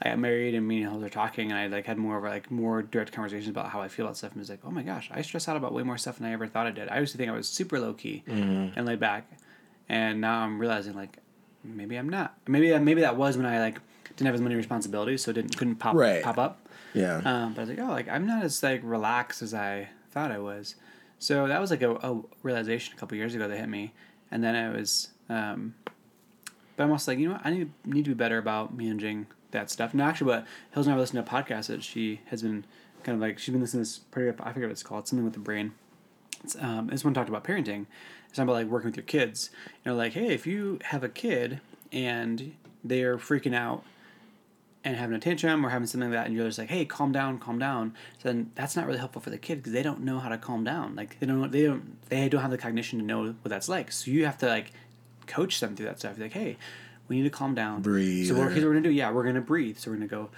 [0.00, 2.24] I got married and me and Hills were talking, and I like had more of
[2.24, 4.30] like more direct conversations about how I feel about stuff.
[4.32, 6.26] And it was like, oh my gosh, I stress out about way more stuff than
[6.26, 6.88] I ever thought I did.
[6.88, 9.30] I used to think I was super low key and laid back,
[9.88, 11.18] and now I'm realizing like
[11.64, 12.34] maybe I'm not.
[12.46, 13.80] Maybe that maybe that was when I like
[14.16, 16.22] didn't have as many responsibilities, so it didn't couldn't pop Right.
[16.22, 16.60] pop up.
[16.94, 17.16] Yeah.
[17.24, 20.32] Um, but I was like, oh, like I'm not as like relaxed as I thought
[20.32, 20.74] I was.
[21.18, 23.92] So that was like a, a realization a couple years ago that hit me,
[24.30, 25.08] and then I was.
[25.28, 25.74] Um,
[26.76, 27.44] but I'm also like, you know what?
[27.44, 29.94] I need need to be better about managing that stuff.
[29.94, 32.64] No, actually, but Hills never listened to a podcast that she has been
[33.02, 34.30] kind of like she's been listening to this pretty.
[34.42, 35.08] I forget what it's called.
[35.08, 35.72] Something with the brain.
[36.60, 37.86] Um, this one talked about parenting.
[38.28, 39.50] It's about like working with your kids.
[39.84, 43.82] You know, like hey, if you have a kid and they are freaking out
[44.84, 47.12] and having a tantrum or having something like that, and you're just like, hey, calm
[47.12, 47.94] down, calm down.
[48.22, 50.38] So then that's not really helpful for the kid because they don't know how to
[50.38, 50.94] calm down.
[50.94, 53.92] Like they don't, they don't, they don't have the cognition to know what that's like.
[53.92, 54.72] So you have to like
[55.26, 56.16] coach them through that stuff.
[56.16, 56.56] You're like, hey,
[57.08, 57.82] we need to calm down.
[57.82, 58.28] Breathe.
[58.28, 58.90] So what, here's what we're gonna do.
[58.90, 59.78] Yeah, we're gonna breathe.
[59.78, 60.30] So we're gonna go.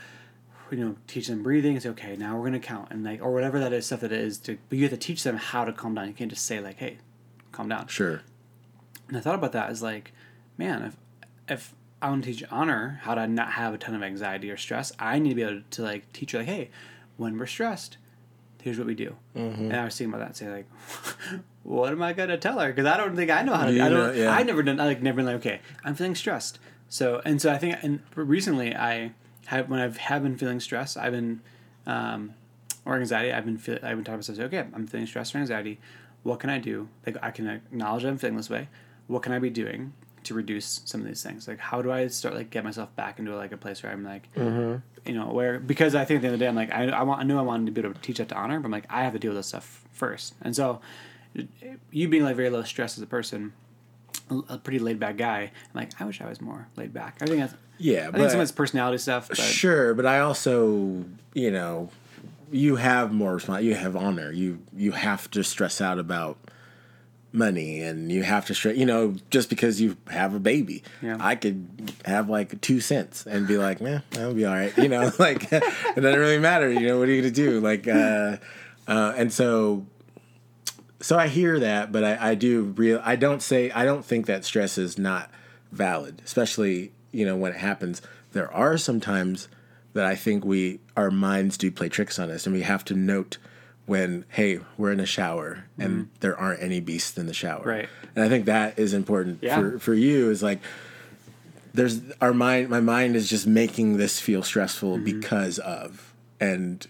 [0.70, 1.76] You know, teach them breathing.
[1.76, 2.14] It's okay.
[2.14, 4.57] Now we're gonna count and like or whatever that is stuff that it is to.
[4.68, 6.07] But you have to teach them how to calm down.
[6.07, 6.98] You can't just say like, hey,
[7.50, 7.88] calm down.
[7.88, 8.22] Sure.
[9.09, 10.12] And I thought about that as like,
[10.57, 10.96] man, if
[11.48, 14.56] if I want to teach Honor how to not have a ton of anxiety or
[14.56, 16.70] stress, I need to be able to like teach her like, hey,
[17.16, 17.98] when we're stressed,
[18.62, 19.16] here's what we do.
[19.36, 19.64] Mm-hmm.
[19.64, 20.66] And I was thinking about that, say like,
[21.62, 22.68] what am I gonna tell her?
[22.68, 23.72] Because I don't think I know how to.
[23.72, 24.16] You I don't.
[24.16, 24.30] yeah.
[24.30, 24.80] I never done.
[24.80, 26.58] I like never been like, okay, I'm feeling stressed.
[26.88, 29.12] So and so I think and recently I
[29.46, 31.40] have when I've have been feeling stressed, I've been
[31.86, 32.34] um,
[32.84, 33.32] or anxiety.
[33.32, 34.38] I've been feel, I've been talking about stuff.
[34.40, 35.78] Okay, I'm feeling stress or anxiety.
[36.22, 36.88] What can I do?
[37.06, 38.68] Like I can acknowledge I'm feeling this way.
[39.06, 39.92] What can I be doing
[40.24, 41.48] to reduce some of these things?
[41.48, 44.04] Like how do I start like get myself back into like a place where I'm
[44.04, 44.76] like, mm-hmm.
[45.09, 46.88] you know, where because I think at the end of the day I'm like I,
[46.88, 48.66] I want I knew I wanted to be able to teach that to Honor, but
[48.66, 50.35] I'm like I have to deal with this stuff first.
[50.42, 50.80] And so
[51.90, 53.52] you being like very low stress as a person,
[54.48, 55.40] a pretty laid back guy.
[55.74, 57.16] I'm like I wish I was more laid back.
[57.20, 59.28] I think that's Yeah, I but think some of it's personality stuff.
[59.28, 61.04] But sure, but I also,
[61.35, 61.90] you know,
[62.50, 63.64] you have more response.
[63.64, 64.33] You have Honor.
[64.33, 66.37] You you have to stress out about
[67.33, 68.77] money, and you have to stress.
[68.77, 71.16] You know, just because you have a baby, Yeah.
[71.21, 74.77] I could have like two cents and be like, man, that'll be all right.
[74.77, 75.61] You know, like it
[75.97, 76.71] doesn't really matter.
[76.71, 77.61] You know, what are you gonna do?
[77.61, 78.37] Like, uh,
[78.88, 79.87] uh, and so
[81.01, 83.01] so I hear that, but I, I do real.
[83.05, 85.31] I don't say I don't think that stress is not
[85.73, 88.03] valid, especially you know when it happens.
[88.33, 89.49] There are some times
[89.93, 92.95] that I think we our minds do play tricks on us, and we have to
[92.95, 93.38] note
[93.87, 96.11] when hey we're in a shower and mm-hmm.
[96.21, 97.62] there aren't any beasts in the shower.
[97.64, 97.88] Right.
[98.14, 99.57] And I think that is important Yeah.
[99.57, 100.61] for for you is like
[101.73, 105.05] there's our mind my mind is just making this feel stressful mm-hmm.
[105.05, 106.87] because of and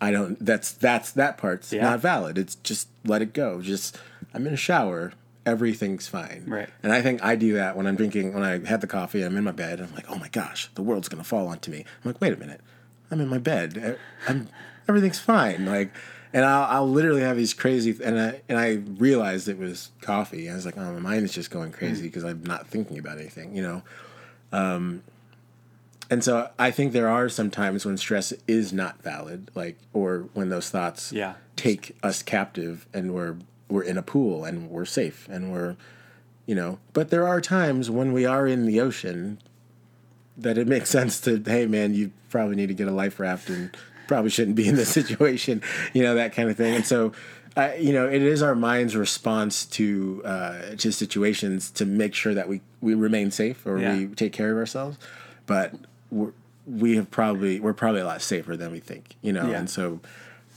[0.00, 1.82] I don't that's that's that part's Yeah.
[1.82, 2.36] not valid.
[2.38, 3.62] It's just let it go.
[3.62, 3.98] Just
[4.34, 5.12] I'm in a shower,
[5.46, 6.44] everything's fine.
[6.46, 6.68] Right.
[6.82, 9.36] And I think I do that when I'm drinking when I had the coffee, I'm
[9.36, 11.80] in my bed, I'm like, "Oh my gosh, the world's going to fall onto me."
[11.80, 12.60] I'm like, "Wait a minute.
[13.10, 13.98] I'm in my bed.
[14.26, 14.48] I'm
[14.88, 15.92] everything's fine." Like
[16.34, 20.48] and I'll, I'll literally have these crazy and I and I realized it was coffee.
[20.50, 23.18] I was like, "Oh, my mind is just going crazy because I'm not thinking about
[23.18, 23.82] anything," you know.
[24.52, 25.02] Um,
[26.10, 30.26] And so I think there are some times when stress is not valid, like or
[30.34, 31.34] when those thoughts Yeah.
[31.56, 33.36] take us captive and we're
[33.68, 35.76] we're in a pool and we're safe and we're
[36.44, 39.38] you know, but there are times when we are in the ocean
[40.36, 43.48] that it makes sense to hey man, you probably need to get a life raft
[43.48, 43.74] and
[44.12, 45.62] probably shouldn't be in this situation,
[45.94, 46.74] you know, that kind of thing.
[46.74, 47.12] And so
[47.56, 52.32] uh, you know, it is our mind's response to uh, to situations to make sure
[52.34, 53.96] that we, we remain safe or Yeah.
[53.96, 54.96] we take care of ourselves.
[55.46, 55.74] But
[56.10, 56.32] we're,
[56.66, 59.48] we have probably we're probably a lot safer than we think, you know.
[59.50, 59.58] Yeah.
[59.58, 60.00] And so,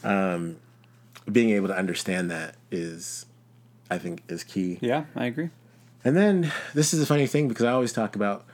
[0.03, 0.57] um,
[1.29, 3.25] being able to understand that is,
[3.91, 4.77] I think, is key.
[4.81, 5.49] yeah, I agree.
[6.05, 8.45] And then this is a funny thing because I always talk about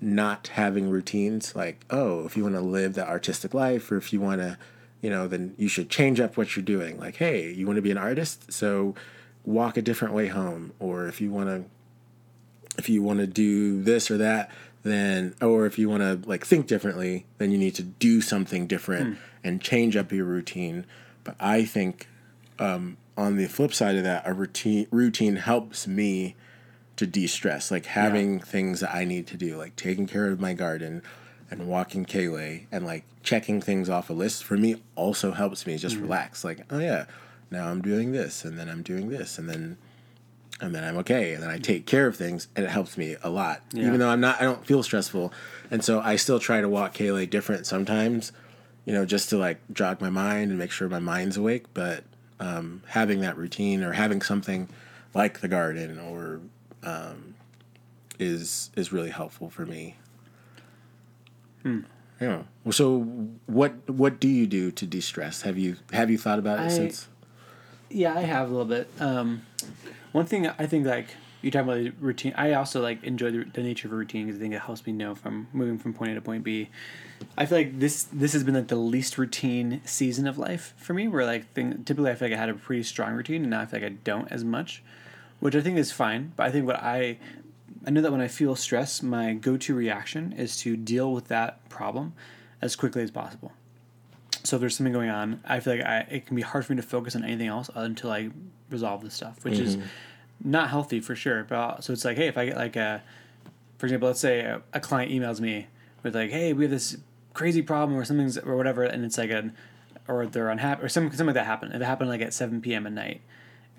[0.00, 1.54] not having routines.
[1.54, 4.58] Like, oh, if you want to live the artistic life, or if you want to,
[5.02, 6.98] you know, then you should change up what you're doing.
[6.98, 8.94] Like, hey, you want to be an artist, so
[9.44, 10.72] walk a different way home.
[10.78, 11.64] Or if you want to,
[12.78, 14.50] if you want to do this or that,
[14.82, 18.66] then, or if you want to like think differently, then you need to do something
[18.66, 20.86] different and change up your routine.
[21.24, 22.08] But I think
[22.58, 26.36] um, on the flip side of that, a routine routine helps me
[27.00, 30.52] to de-stress like having things that i need to do like taking care of my
[30.52, 31.02] garden
[31.50, 35.78] and walking Kaylee and like checking things off a list for me also helps me
[35.78, 37.06] just relax like oh yeah
[37.50, 39.78] now i'm doing this and then i'm doing this and then
[40.60, 43.16] and then i'm okay and then i take care of things and it helps me
[43.22, 43.86] a lot Yeah.
[43.86, 45.32] even though i'm not i don't feel stressful.
[45.70, 48.30] And so i still try to walk Kaylee different sometimes
[48.84, 52.04] you know just to like jog my mind and make sure my mind's awake but
[52.40, 54.68] um, having that routine or having something
[55.14, 56.40] like the garden or
[56.82, 57.34] um,
[58.18, 59.96] is is really helpful for me.
[62.20, 62.42] Yeah.
[62.64, 63.00] Well, so
[63.46, 65.42] what what do you do to de stress?
[65.42, 67.08] Have you have you thought about it I- since?
[67.92, 68.88] Yeah, I have a little bit.
[69.00, 69.42] Um,
[70.12, 71.08] one thing I think like
[71.42, 72.32] you talk about the routine.
[72.36, 74.86] I also like enjoy the, the nature of a routine because I think it helps
[74.86, 76.68] me know from moving from point A to point B.
[77.36, 80.94] I feel like this this has been like the least routine season of life for
[80.94, 81.08] me.
[81.08, 83.60] Where like thing, typically I feel like I had a pretty strong routine, and now
[83.62, 84.82] I feel like I don't as much.
[85.40, 86.32] Which I think is fine.
[86.36, 87.18] But I think what I
[87.86, 91.68] I know that when I feel stress, my go-to reaction is to deal with that
[91.68, 92.12] problem
[92.62, 93.52] as quickly as possible.
[94.44, 96.72] So if there's something going on, I feel like I, it can be hard for
[96.72, 98.30] me to focus on anything else until I
[98.70, 100.50] resolve this stuff, which is mm-hmm.
[100.50, 101.44] not healthy for sure.
[101.44, 103.02] But so it's like, hey, if I get like a,
[103.78, 105.66] for example, let's say a, a client emails me
[106.02, 106.96] with like, hey, we have this
[107.32, 109.54] crazy problem or something's or whatever, and it's like an,
[110.08, 111.74] or they're unhappy or something something like that happened.
[111.74, 112.86] It happened like at seven p.m.
[112.86, 113.20] at night,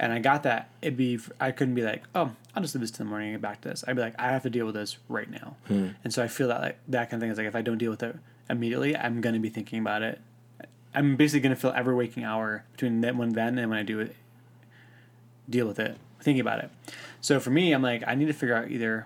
[0.01, 2.91] and I got that, it'd be I couldn't be like, oh, I'll just leave this
[2.91, 3.85] to the morning and get back to this.
[3.87, 5.55] I'd be like, I have to deal with this right now,
[6.03, 7.77] and so I feel that like that kind of thing is like if I don't
[7.77, 8.17] deal with it
[8.49, 10.19] immediately, I'm gonna be thinking about it.
[10.93, 13.99] I'm basically gonna feel every waking hour between then when then and when I do
[13.99, 14.15] it,
[15.49, 16.71] deal with it, thinking about it.
[17.21, 19.05] So for me, I'm like, I need to figure out either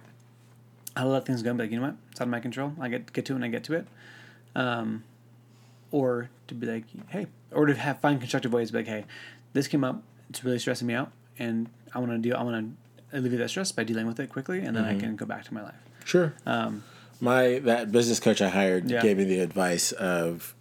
[0.95, 2.39] how to let things go, and be like, you know what, it's out of my
[2.39, 2.73] control.
[2.79, 3.86] I get get to it when I get to it,
[4.55, 5.03] um,
[5.91, 9.03] or to be like, hey, or to have find constructive ways to be like, hey,
[9.51, 12.75] this came up, it's really stressing me out, and I want to deal, I want
[13.11, 15.43] to alleviate that stress by dealing with it quickly, and then I can go back
[15.45, 15.75] to my life.
[16.03, 16.33] Sure.
[16.45, 16.83] Um,
[17.21, 19.01] My that business coach I hired Yeah.
[19.01, 20.53] gave me the advice of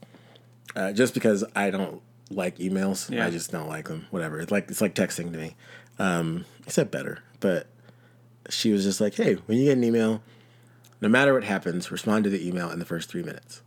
[0.76, 2.00] uh, just because I don't
[2.30, 3.26] like emails, Yeah.
[3.26, 4.06] I just don't like them.
[4.10, 4.40] Whatever.
[4.40, 5.56] It's like it's like texting to me.
[5.98, 7.66] Um, said better, but
[8.50, 10.22] she was just like, "Hey, when you get an email,
[11.00, 13.62] no matter what happens, respond to the email in the first three minutes,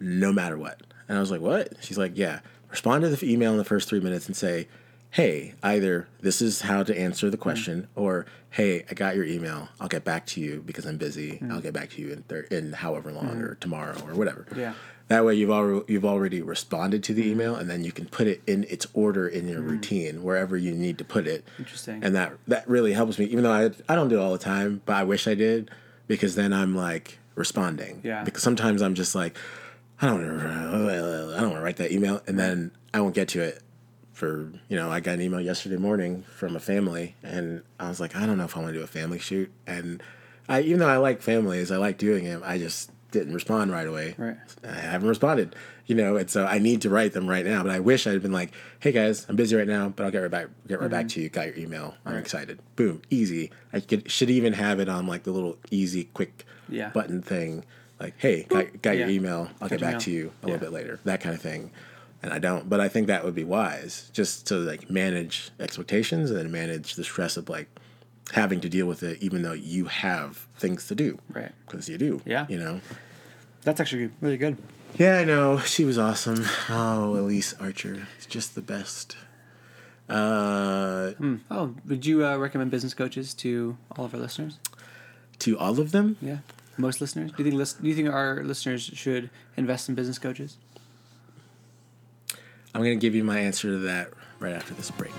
[0.00, 3.52] no matter what." And I was like, "What?" She's like, "Yeah, respond to the email
[3.52, 4.68] in the first three minutes and say."
[5.12, 8.02] Hey, either this is how to answer the question, mm.
[8.02, 9.68] or hey, I got your email.
[9.78, 11.32] I'll get back to you because I'm busy.
[11.32, 11.52] Mm.
[11.52, 13.42] I'll get back to you in thir- in however long mm.
[13.42, 14.46] or tomorrow or whatever.
[14.56, 14.72] Yeah.
[15.08, 18.26] That way, you've already you've already responded to the email, and then you can put
[18.26, 21.46] it in its order in your routine wherever you need to put it.
[21.58, 22.02] Interesting.
[22.02, 24.38] And that that really helps me, even though I I don't do it all the
[24.38, 25.70] time, but I wish I did
[26.06, 28.00] because then I'm like responding.
[28.02, 28.24] Yeah.
[28.24, 29.36] Because sometimes I'm just like,
[30.00, 30.70] I don't I
[31.38, 33.62] don't want to write that email, and then I won't get to it.
[34.22, 37.98] For you know, I got an email yesterday morning from a family, and I was
[37.98, 40.00] like, I don't know if I want to do a family shoot, and
[40.48, 43.84] I even though I like families, I like doing them, I just didn't respond right
[43.88, 44.14] away.
[44.16, 44.36] Right.
[44.62, 45.56] I haven't responded,
[45.86, 47.64] you know, and so I need to write them right now.
[47.64, 50.18] But I wish I'd been like, "Hey guys, I'm busy right now, but I'll get
[50.20, 51.28] right back, get right back to you.
[51.28, 51.96] Got your email.
[52.06, 52.60] I'm excited.
[52.76, 53.50] Boom, easy.
[53.72, 56.90] I could should even have it on like the little easy, quick Yeah.
[56.90, 57.64] button thing,
[57.98, 59.50] like, "Hey, got, got your email.
[59.60, 60.00] I'll get back email.
[60.02, 60.52] to you a Yeah.
[60.52, 61.72] little bit later." That kind of thing.
[62.22, 66.30] And I don't, but I think that would be wise, just to like manage expectations
[66.30, 67.68] and manage the stress of like
[68.32, 71.50] having to deal with it, even though you have things to do, Right.
[71.66, 72.46] Because you do, Yeah.
[72.48, 72.80] You know.
[73.62, 74.56] That's actually really good.
[74.98, 75.58] Yeah, I know.
[75.60, 76.44] She was awesome.
[76.68, 78.06] Oh, Elise Archer.
[78.16, 79.16] It's just the best.
[80.08, 81.12] Uh,
[81.50, 84.58] Oh, would you uh, recommend business coaches to all of our listeners?
[85.40, 86.16] to all of them?
[86.20, 86.38] Yeah,
[86.76, 87.32] most listeners.
[87.32, 90.56] Do you think lis- do you think our listeners should invest in business coaches?
[92.74, 95.12] I'm going to give you my answer to that right after this break.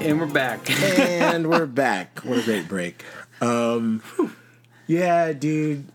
[0.00, 0.70] And we're back.
[0.98, 2.20] and we're back.
[2.20, 3.02] What a great break.
[3.40, 4.02] Um,
[4.86, 5.86] yeah, dude.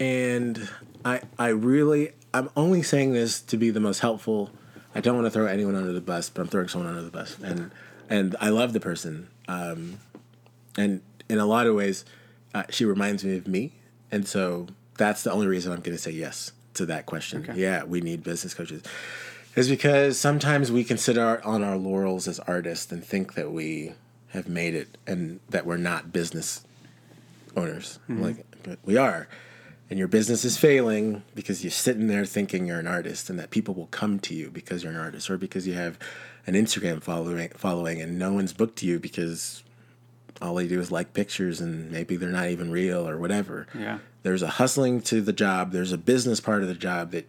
[0.00, 0.68] And
[1.04, 4.50] I, I really, I'm only saying this to be the most helpful.
[4.94, 7.10] I don't want to throw anyone under the bus, but I'm throwing someone under the
[7.10, 7.70] bus, and
[8.10, 9.28] and I love the person.
[9.48, 9.98] Um,
[10.76, 11.00] and
[11.32, 12.04] in a lot of ways,
[12.54, 13.72] uh, she reminds me of me,
[14.10, 14.66] and so
[14.98, 17.42] that's the only reason I'm going to say yes to that question.
[17.42, 17.60] Okay.
[17.60, 18.82] Yeah, we need business coaches
[19.54, 23.52] is because sometimes we can sit our, on our laurels as artists and think that
[23.52, 23.92] we
[24.28, 26.64] have made it and that we're not business
[27.54, 27.98] owners.
[28.08, 29.28] Like, but we are.
[29.90, 33.50] And your business is failing because you're sitting there thinking you're an artist and that
[33.50, 35.98] people will come to you because you're an artist or because you have
[36.46, 39.62] an Instagram following following and no one's booked you because
[40.42, 43.66] all they do is like pictures and maybe they're not even real or whatever.
[43.74, 43.98] Yeah.
[44.22, 47.28] There's a hustling to the job, there's a business part of the job that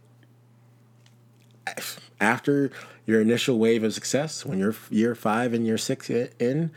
[2.20, 2.72] after
[3.06, 6.72] your initial wave of success, when you're year five and year six in,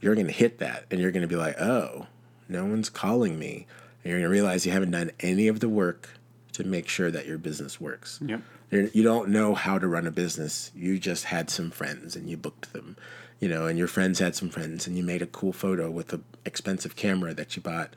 [0.00, 2.06] you're going to hit that and you're going to be like, oh,
[2.48, 3.66] no one's calling me.
[4.02, 6.10] And you're going to realize you haven't done any of the work
[6.52, 8.18] to make sure that your business works.
[8.24, 8.42] Yep.
[8.70, 10.70] You're, you don't know how to run a business.
[10.74, 12.96] You just had some friends and you booked them,
[13.42, 16.12] you know, and your friends had some friends and you made a cool photo with
[16.12, 17.90] an expensive camera that you bought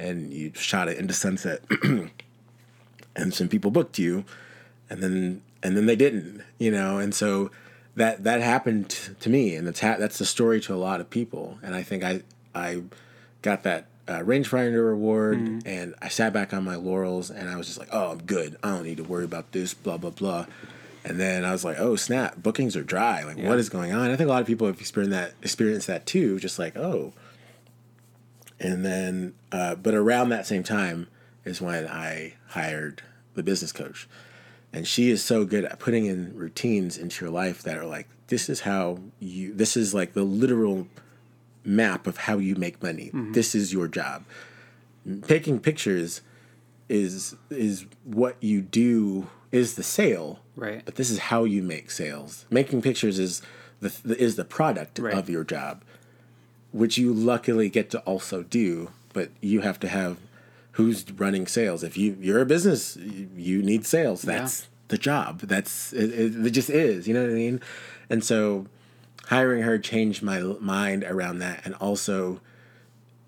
[0.00, 1.62] and you shot it into sunset.
[3.14, 4.24] and some people booked you
[4.90, 6.98] and then and then they didn't you know?
[6.98, 7.52] And so
[7.94, 11.08] that that happened to me and that's ha- that's the story to a lot of
[11.08, 11.60] people.
[11.62, 12.22] And i think i
[12.52, 12.82] i
[13.42, 17.68] got that uh, rangefinder award and i sat back on my laurels and i was
[17.68, 18.56] just like oh i'm good.
[18.64, 20.46] I don't need to worry about this blah blah blah
[21.04, 23.22] and then i was like oh snap bookings are dry.
[23.24, 24.10] Like what is going on?
[24.10, 27.12] I think a lot of people have experienced that experienced that too just like oh.
[28.62, 31.08] And then uh, but around that same time
[31.44, 33.02] is when i hired
[33.34, 34.06] the business coach,
[34.72, 38.06] and she is so good at putting in routines into your life that are like
[38.26, 40.86] this is how you this is like the literal
[41.64, 43.10] map of how you make money.
[43.32, 44.24] This is your job.
[45.22, 46.20] Taking pictures
[46.88, 50.82] is is what you do is the sale Right.
[50.84, 52.44] but this is how you make sales.
[52.50, 53.40] Making pictures is
[53.80, 55.14] the, is the product Right.
[55.14, 55.82] of your job
[56.72, 60.18] which you luckily get to also do but you have to have
[60.72, 61.82] who's running sales.
[61.82, 64.22] If you you're a business you, need sales.
[64.22, 65.40] That's the job.
[65.40, 66.12] That's it,
[66.46, 67.60] it just is you know what i mean?
[68.08, 68.66] And so
[69.26, 72.40] hiring her changed my mind around that and also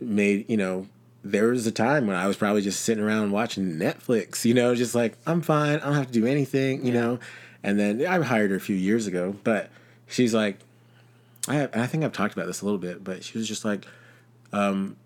[0.01, 0.87] made you know
[1.25, 4.75] there was a time when I was probably just sitting around watching Netflix, you know,
[4.75, 7.19] just like I'm fine, I don't have to do anything, you know.
[7.63, 9.71] And then I hired her a few years ago, but
[10.09, 10.59] she's like,
[11.49, 13.65] I have, I think I've talked about this a little bit, but she was just
[13.65, 13.87] like,
[14.53, 14.97] um,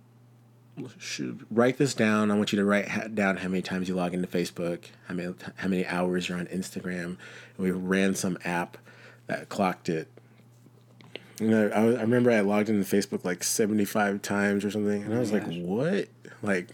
[1.50, 2.30] write this down.
[2.30, 5.14] I want you to write ha- down how many times you log into Facebook, how
[5.14, 7.04] many how many hours you're on Instagram.
[7.04, 7.18] And
[7.58, 8.76] we ran some app
[9.26, 10.08] that clocked it.
[11.40, 15.02] You know, I, was- I remember I logged into Facebook like 75 times or something,
[15.02, 15.56] and I was like, gosh.
[15.58, 16.08] what?
[16.42, 16.68] Like,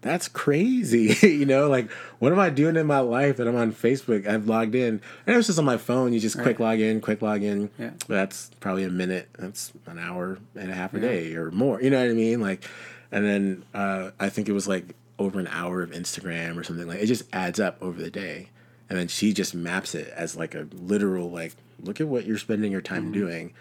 [0.00, 1.14] that's crazy.
[1.26, 4.26] you know, like, what am I doing in my life that I'm on Facebook?
[4.26, 6.12] I've logged in, and it was just on my phone.
[6.12, 6.70] You just quick Right.
[6.70, 7.70] log in, quick log in.
[7.78, 7.90] Yeah.
[8.08, 9.28] But That's probably a minute.
[9.38, 11.80] That's an hour and a half a day or more.
[11.80, 12.40] You know what I mean?
[12.40, 12.64] Like,
[13.12, 16.88] and then uh, I think it was like over an hour of Instagram or something.
[16.88, 18.48] Like, it just adds up over the day.
[18.92, 22.36] And then she just maps it as like a literal, like, look at what you're
[22.36, 23.54] spending your time doing.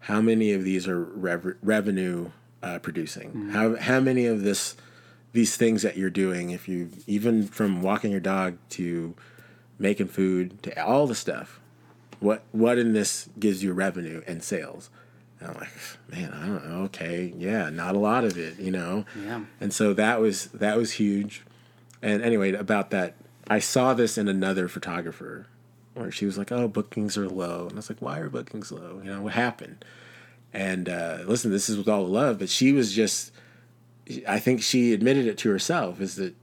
[0.00, 2.32] How many of these are rev- revenue
[2.64, 3.50] uh, producing?
[3.50, 4.74] How how many of this
[5.32, 9.14] these things that you're doing, if you even from walking your dog to
[9.78, 11.60] making food to all the stuff,
[12.18, 14.90] what what in this gives you revenue and sales?
[15.38, 15.70] And I'm like,
[16.10, 16.82] man, I don't know.
[16.86, 19.04] Okay, yeah, not a lot of it, you know.
[19.24, 19.42] Yeah.
[19.60, 21.44] And so that was that was huge.
[22.02, 23.14] And anyway, about that,
[23.48, 25.46] I saw this in another photographer
[25.94, 28.72] where she was like, "Oh, bookings are low," and I was like, "Why are bookings
[28.72, 29.00] low?
[29.04, 29.84] You know, what happened?"
[30.52, 33.32] And uh, listen, this is with all the love, but she was just.
[34.26, 36.34] I think she admitted it to herself is that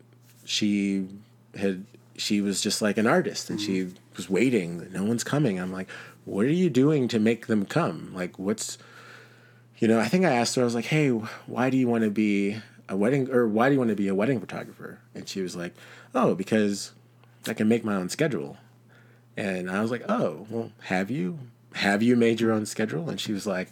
[0.45, 1.07] she
[1.55, 1.85] had
[2.15, 5.89] she was just like an artist and she was waiting no one's coming i'm like
[6.25, 8.77] what are you doing to make them come like what's
[9.77, 12.03] you know i think i asked her i was like hey why do you want
[12.03, 12.57] to be
[12.88, 15.55] a wedding or why do you want to be a wedding photographer and she was
[15.55, 15.73] like
[16.13, 16.91] oh because
[17.48, 18.58] i can make my own schedule
[19.38, 21.39] and i was like oh well have you
[21.74, 23.69] have you made your own schedule and she was like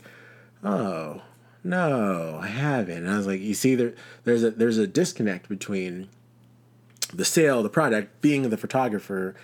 [0.64, 1.22] oh
[1.64, 5.50] no i haven't and i was like you see there there's a there's a disconnect
[5.50, 6.08] between
[7.14, 9.36] the sale, the product, being the photographer,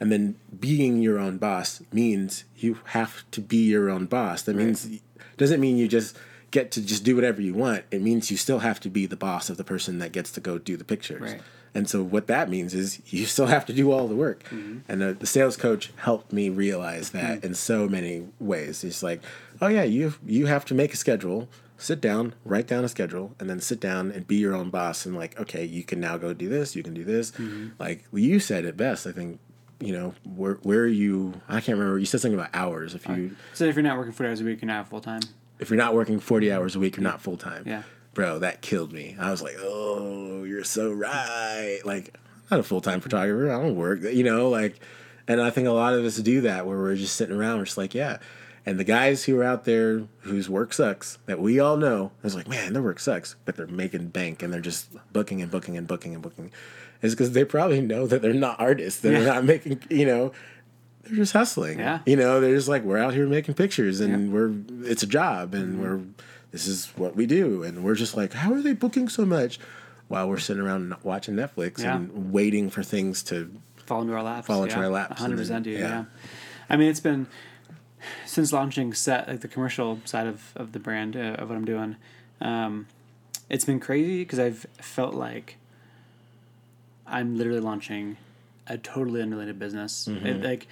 [0.00, 4.42] and then being your own boss means you have to be your own boss.
[4.42, 5.00] That means
[5.36, 6.16] doesn't mean you just
[6.50, 7.84] get to just do whatever you want.
[7.90, 10.40] It means you still have to be the boss of the person that gets to
[10.40, 11.32] go do the pictures.
[11.32, 11.42] Right.
[11.74, 14.44] And so what that means is you still have to do all the work.
[14.44, 14.78] Mm-hmm.
[14.88, 18.84] And the, the sales coach helped me realize that in so many ways.
[18.84, 19.22] It's like,
[19.60, 23.34] oh yeah, you you have to make a schedule, sit down, write down a schedule,
[23.40, 25.06] and then sit down and be your own boss.
[25.06, 27.30] And like, okay, you can now go do this, you can do this.
[27.32, 27.68] Mm-hmm.
[27.78, 29.06] Like you said it best.
[29.06, 29.40] I think,
[29.80, 31.40] you know, where where are you?
[31.48, 31.98] I can't remember.
[31.98, 32.94] You said something about hours.
[32.94, 35.22] If you So if you're not working 40 hours a week, you're not full time.
[35.58, 37.62] if you're not working 40 hours a week, you're not full time.
[37.66, 37.82] Yeah.
[38.14, 39.16] Bro, that killed me.
[39.18, 41.80] I was like, oh, you're so right.
[41.84, 42.14] Like,
[42.50, 43.50] I'm not a full time photographer.
[43.50, 44.78] I don't work, you know, like,
[45.26, 47.64] and I think a lot of us do that where we're just sitting around, we're
[47.64, 48.18] just like, yeah.
[48.64, 52.34] And the guys who are out there whose work sucks, that we all know, is
[52.34, 55.76] like, man, their work sucks, but they're making bank and they're just booking and booking
[55.76, 56.52] and booking and booking.
[57.00, 59.00] Is because they probably know that they're not artists.
[59.00, 59.24] They're Yeah.
[59.24, 60.32] not making, you know,
[61.02, 61.80] they're just hustling.
[61.80, 62.00] Yeah.
[62.06, 64.52] You know, they're just like, we're out here making pictures and we're,
[64.88, 65.82] it's a job and mm-hmm.
[65.82, 66.00] we're,
[66.52, 67.62] this is what we do.
[67.64, 69.58] And we're just like, how are they booking so much?
[70.08, 71.96] While we're sitting around watching Netflix Yeah.
[71.96, 73.50] and waiting for things to,
[73.86, 74.46] Fall into our laps.
[74.46, 74.82] Fall into yeah.
[74.82, 75.80] our laps 100%, then- dude.
[75.80, 75.88] yeah.
[75.88, 76.04] Yeah.
[76.70, 77.26] I mean, it's been
[78.26, 81.64] since launching set like the commercial side of, of the brand uh, of what I'm
[81.64, 81.96] doing.
[82.40, 82.86] Um,
[83.48, 85.56] it's been crazy because I've felt like
[87.06, 88.16] I'm literally launching
[88.66, 90.06] a totally unrelated business.
[90.08, 90.26] Mm-hmm.
[90.26, 90.66] It, like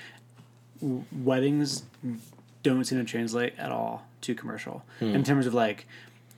[0.80, 1.82] w- weddings
[2.62, 5.14] don't seem to translate at all to commercial Hmm.
[5.14, 5.86] in terms of like,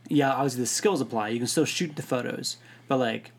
[0.09, 1.29] yeah, obviously the skills apply.
[1.31, 2.57] You can still shoot the photos,
[2.89, 3.33] but like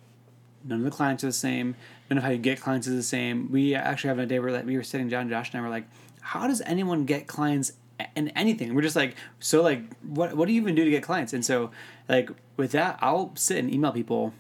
[0.63, 1.75] none of the clients are the same.
[2.09, 3.51] None of how you get clients is the same.
[3.51, 5.69] We actually have a day where like we were sitting down, Josh and I were
[5.69, 5.86] like,
[6.21, 7.73] how does anyone get clients
[8.15, 8.73] in anything?
[8.75, 11.34] We're just like, so like, what what do you even do to get clients?
[11.34, 11.71] And so
[12.09, 14.34] like with that, I'll sit and email people.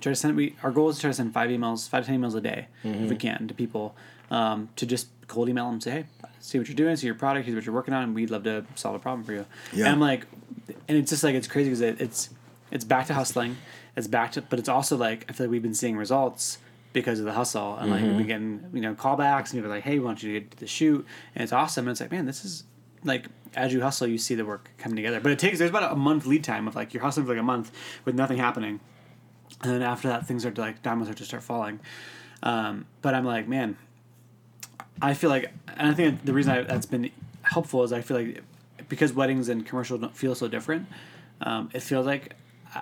[0.00, 2.10] Try to send we our goal is to try to send five emails, five to
[2.10, 3.94] ten emails a day if we can to people
[4.30, 6.04] um, to just cold email them, say, hey,
[6.40, 8.44] see what you're doing, see your product, here's what you're working on, and we'd love
[8.44, 9.46] to solve a problem for you.
[9.72, 9.86] Yeah.
[9.86, 10.26] And I'm like,
[10.88, 12.30] and it's just like it's crazy because it, it's
[12.70, 13.56] it's back to hustling,
[13.96, 16.58] it's back to, but it's also like I feel like we've been seeing results
[16.92, 19.74] because of the hustle and like we've been getting you know callbacks and people are
[19.76, 22.00] like hey we want you to get to the shoot and it's awesome and it's
[22.00, 22.64] like man this is
[23.04, 25.92] like as you hustle you see the work coming together but it takes there's about
[25.92, 27.70] a month lead time of like you're hustling for like a month
[28.04, 28.80] with nothing happening
[29.62, 31.80] and then after that things are like dominoes are to start falling
[32.42, 33.76] um, but i'm like man
[35.02, 37.10] i feel like and i think the reason I, that's been
[37.42, 38.42] helpful is i feel like
[38.88, 40.86] because weddings and commercial don't feel so different
[41.42, 42.34] um, it feels like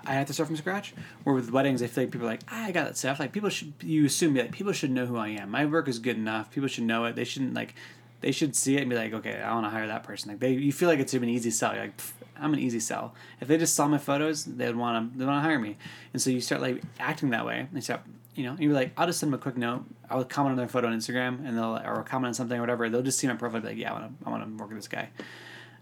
[0.06, 0.92] I- have to start from scratch.
[1.24, 3.18] Where with weddings, I feel like people are like, "Ah, I got that stuff.
[3.20, 5.50] Like people should, you assume like people should know who I am.
[5.50, 6.50] My work is good enough.
[6.50, 7.14] People should know it.
[7.16, 7.74] They shouldn't like,
[8.20, 10.30] they should see it and be like, okay, I want to hire that person.
[10.32, 11.72] Like they, you feel like it's an easy sell.
[11.72, 13.14] You're like, "Pff, I'm an easy sell.
[13.40, 15.76] If they just saw my photos, they'd want to, they want to hire me.
[16.12, 17.66] And so you start like acting that way.
[17.72, 18.02] And start,
[18.34, 19.84] you know, you're like, I'll just send them a quick note.
[20.10, 22.88] I'll comment on their photo on Instagram, and they'll or comment on something or whatever.
[22.88, 24.78] They'll just see my profile, like, yeah, I want to, I want to work with
[24.78, 25.10] this guy.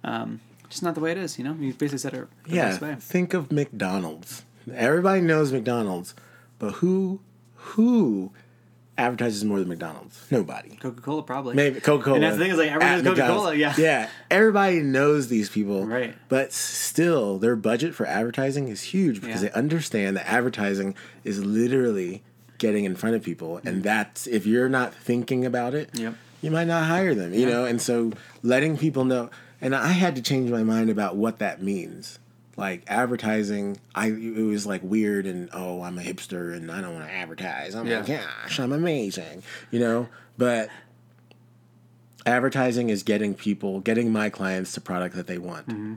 [0.02, 1.54] Um, just not the way it is, you know.
[1.54, 4.44] You basically said it Yeah, think of McDonald's.
[4.72, 6.14] Everybody knows McDonald's,
[6.58, 7.20] but who
[7.54, 8.32] who
[8.98, 10.26] advertises more than McDonald's?
[10.30, 10.76] Nobody.
[10.76, 11.54] Coca Cola probably.
[11.54, 12.16] Maybe Coca Cola.
[12.16, 13.54] And that's the thing is like everyone knows Coca Cola.
[13.54, 13.74] Yeah.
[13.76, 14.08] Yeah.
[14.30, 15.86] Everybody knows these people.
[15.86, 16.14] Right.
[16.28, 19.50] But still, their budget for advertising is huge because Yeah.
[19.50, 20.94] they understand that advertising
[21.24, 22.22] is literally
[22.58, 23.82] getting in front of people, and mm.
[23.82, 26.14] that's if you're not thinking about it, Yep.
[26.40, 27.34] you might not hire them.
[27.34, 27.52] You Yeah.
[27.52, 29.28] know, and so letting people know,
[29.60, 32.18] and I had to change my mind about what that means.
[32.56, 36.94] Like advertising, I it was like weird and oh I'm a hipster and I don't
[36.94, 37.74] want to advertise.
[37.74, 40.08] I'm like gosh I'm amazing, you know.
[40.38, 40.70] But
[42.24, 45.68] advertising is getting people, getting my clients the product that they want.
[45.68, 45.94] Mm-hmm.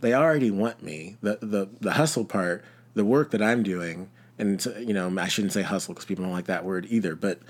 [0.00, 1.16] They already want me.
[1.22, 2.64] The the the hustle part,
[2.94, 6.34] the work that I'm doing, and you know I shouldn't say hustle because people don't
[6.34, 7.16] like that word either.
[7.16, 7.40] But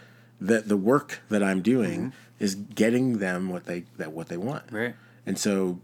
[0.40, 2.44] the the work that I'm doing mm-hmm.
[2.44, 4.70] is getting them what they that what they want.
[4.70, 4.94] Right.
[5.26, 5.80] And so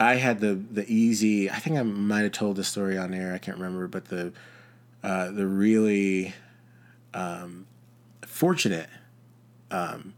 [0.00, 1.50] I had the the easy.
[1.50, 3.32] I think I might have told the story on air.
[3.34, 4.32] I can't remember, but the
[5.04, 6.34] uh, the really
[7.14, 7.66] um,
[8.22, 8.88] fortunate
[9.70, 10.14] um,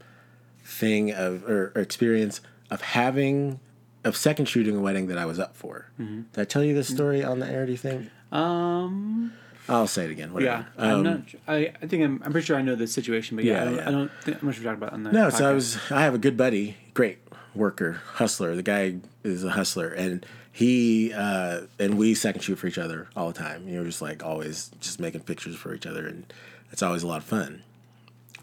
[0.63, 2.39] thing of or, or experience
[2.71, 3.59] of having
[4.03, 5.89] of second shooting a wedding that I was up for.
[5.97, 7.65] Did I tell you this story on the air?
[7.65, 8.09] Do you think?
[8.31, 9.33] Um.
[9.69, 10.33] I'll say it again.
[10.41, 10.65] Yeah.
[10.77, 11.21] I'm Um, not.
[11.47, 11.71] I.
[11.81, 12.21] I think I'm.
[12.25, 13.75] I'm pretty sure I know the situation, but yeah, Yeah, I don't.
[13.75, 13.87] yeah.
[13.87, 15.11] I don't think I'm not sure we talked about on the.
[15.13, 15.77] No, so I was.
[15.89, 17.19] I have a good buddy, great
[17.55, 18.55] worker, hustler.
[18.55, 23.07] The guy is a hustler, and he uh, and we second shoot for each other
[23.15, 23.67] all the time.
[23.67, 26.31] You know, just like always, just making pictures for each other, and
[26.71, 27.63] it's always a lot of fun.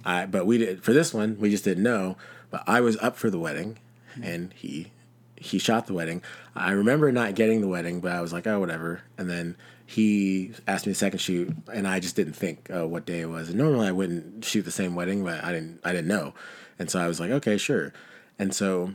[0.04, 1.38] I but we did for this one.
[1.38, 2.16] We just didn't know.
[2.50, 3.78] But I was up for the wedding,
[4.22, 4.90] and he
[5.36, 6.22] he shot the wedding.
[6.54, 9.02] I remember not getting the wedding, but I was like, oh, whatever.
[9.16, 9.56] And then
[9.86, 13.28] he asked me to second shoot, and I just didn't think uh, what day it
[13.28, 13.48] was.
[13.48, 15.80] And normally I wouldn't shoot the same wedding, but I didn't.
[15.84, 16.34] I didn't know,
[16.78, 17.92] and so I was like, okay, sure.
[18.40, 18.94] And so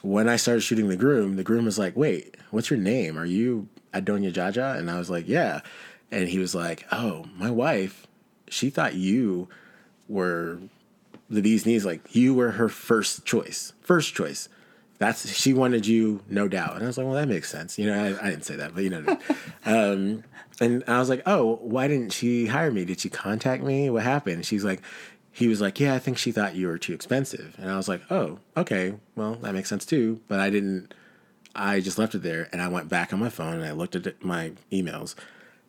[0.00, 3.18] when I started shooting the groom, the groom was like, wait, what's your name?
[3.18, 4.78] Are you Adonia Jaja?
[4.78, 5.60] And I was like, yeah.
[6.10, 8.06] And he was like, oh, my wife,
[8.48, 9.48] she thought you
[10.08, 10.60] were
[11.28, 11.84] the bee's knees.
[11.84, 14.48] Like you were her first choice, first choice.
[14.98, 16.76] That's she wanted you, no doubt.
[16.76, 17.78] And I was like, well, that makes sense.
[17.78, 19.18] You know, I, I didn't say that, but you know.
[19.66, 20.24] um,
[20.58, 22.86] and I was like, oh, why didn't she hire me?
[22.86, 23.90] Did she contact me?
[23.90, 24.46] What happened?
[24.46, 24.80] She's like,
[25.36, 27.54] he was like, yeah, I think she thought you were too expensive.
[27.58, 30.22] And I was like, oh, okay, well, that makes sense too.
[30.28, 30.94] But I didn't.
[31.54, 33.94] I just left it there, and I went back on my phone and I looked
[33.96, 35.14] at my emails,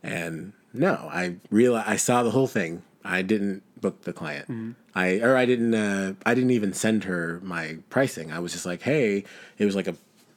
[0.01, 2.82] and no, I realized I saw the whole thing.
[3.03, 4.47] I didn't book the client.
[4.95, 5.74] I or I didn't.
[5.74, 8.32] Uh, I didn't even send her my pricing.
[8.32, 9.26] I was just like, hey,
[9.57, 9.95] it was like a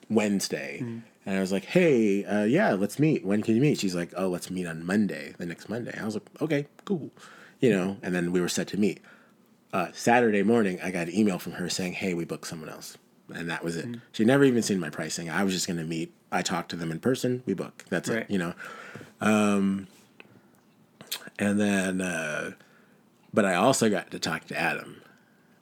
[0.08, 0.78] Wednesday,
[1.24, 3.24] and I was like, hey, uh, yeah, let's meet.
[3.24, 3.78] When can you meet?
[3.78, 5.96] She's like, oh, let's meet on Monday, the next Monday.
[6.00, 7.10] I was like, okay, cool,
[7.60, 7.96] you know.
[8.02, 9.00] And then we were set to meet.
[9.72, 12.98] Uh, Saturday morning, I got an email from her saying, hey, we booked someone else,
[13.32, 13.86] and that was it.
[14.12, 15.30] She never even seen my pricing.
[15.30, 16.12] I was just gonna meet.
[16.32, 17.42] I talked to them in person.
[17.46, 17.84] We book.
[17.88, 18.18] That's Right.
[18.22, 18.30] it.
[18.30, 18.54] You know.
[19.20, 19.86] Um,
[21.38, 22.52] and then, uh,
[23.32, 25.02] but I also got to talk to Adam,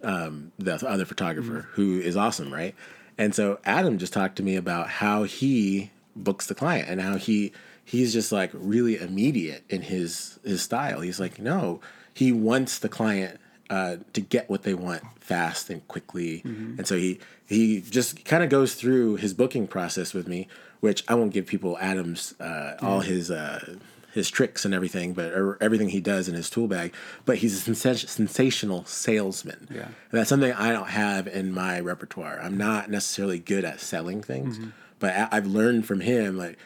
[0.03, 2.75] um, the other photographer, who is awesome, right?
[3.19, 7.17] And so Adam just talked to me about how he books the client and how
[7.17, 7.53] he
[7.85, 11.01] he's just like really immediate in his his style.
[11.01, 11.81] He's like, no,
[12.15, 13.39] he wants the client
[13.71, 18.43] uh, to get what they want fast and quickly, and so he he just kind
[18.43, 20.49] of goes through his booking process with me,
[20.81, 23.31] which I won't give people Adam's uh, all his.
[23.31, 23.77] Uh,
[24.15, 26.93] his tricks and everything, but or everything he does in his tool bag.
[27.27, 29.69] But he's a sens- sensational salesman.
[29.71, 29.83] Yeah.
[29.83, 32.41] and that's something I don't have in my repertoire.
[32.43, 34.59] I'm not necessarily good at selling things,
[34.99, 36.59] but I- I've learned from him like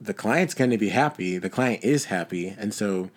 [0.00, 1.38] the client's going to be happy.
[1.38, 3.10] The client is happy, and so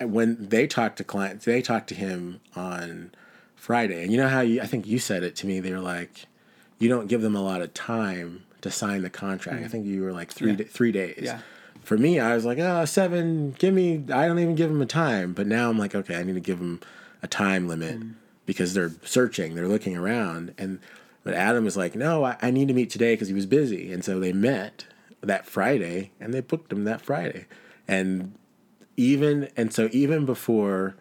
[0.00, 3.12] when they talk to clients, they talk to him on
[3.56, 4.02] Friday.
[4.02, 5.60] And you know how you, I think you said it to me.
[5.60, 6.26] They were like,
[6.78, 9.64] you don't give them a lot of time to sign the contract.
[9.64, 10.56] I think you were like three Yeah.
[10.56, 11.40] da- three days Yeah.
[11.82, 14.86] for me, I was like, oh, seven, give me, I don't even give them a
[14.86, 15.32] time.
[15.32, 16.80] But now I'm like, okay, I need to give them
[17.22, 18.14] a time limit mm.
[18.46, 20.54] because they're searching, they're looking around.
[20.58, 20.78] And,
[21.24, 23.92] but Adam was like, no, I, I need to meet today because he was busy.
[23.92, 24.86] And so they met
[25.22, 27.46] that Friday and they booked him that Friday.
[27.86, 28.34] And
[29.00, 30.94] even, and so even before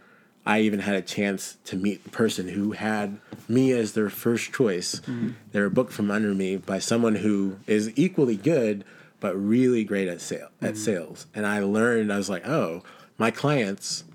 [0.45, 4.54] I even had a chance to meet the person who had me as their first
[4.54, 4.95] choice.
[5.02, 5.32] Mm-hmm.
[5.52, 8.84] They were booked from under me by someone who is equally good,
[9.20, 10.84] but really great at sale at mm-hmm.
[10.84, 11.28] sales.
[11.36, 12.84] And I learned I was like, oh,
[13.18, 14.06] my clients,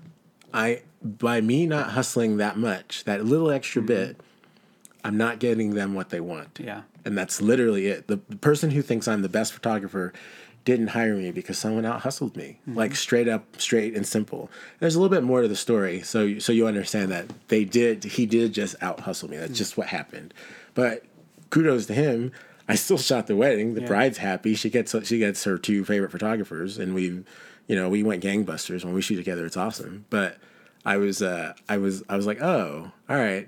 [0.53, 3.87] I by me not hustling that much, that little extra mm-hmm.
[3.87, 4.21] bit,
[5.03, 6.59] I'm not getting them what they want.
[6.61, 6.81] Yeah.
[7.05, 8.07] And that's literally it.
[8.07, 10.11] The, the person who thinks I'm the best photographer
[10.65, 12.77] didn't hire me because someone out hustled me, mm-hmm.
[12.77, 14.49] like straight up, straight and simple.
[14.79, 18.03] There's a little bit more to the story, so so you understand that they did.
[18.03, 19.37] He did just out hustle me.
[19.37, 19.57] That's mm-hmm.
[19.57, 20.33] just what happened.
[20.73, 21.03] But
[21.51, 22.31] kudos to him.
[22.67, 23.75] I still shot the wedding.
[23.75, 23.87] The yeah.
[23.87, 24.55] bride's happy.
[24.55, 27.23] She gets she gets her two favorite photographers, and we,
[27.67, 29.45] you know, we went gangbusters when we shoot together.
[29.45, 30.05] It's awesome.
[30.09, 30.37] But
[30.83, 33.47] I was uh, I was I was like, oh, all right.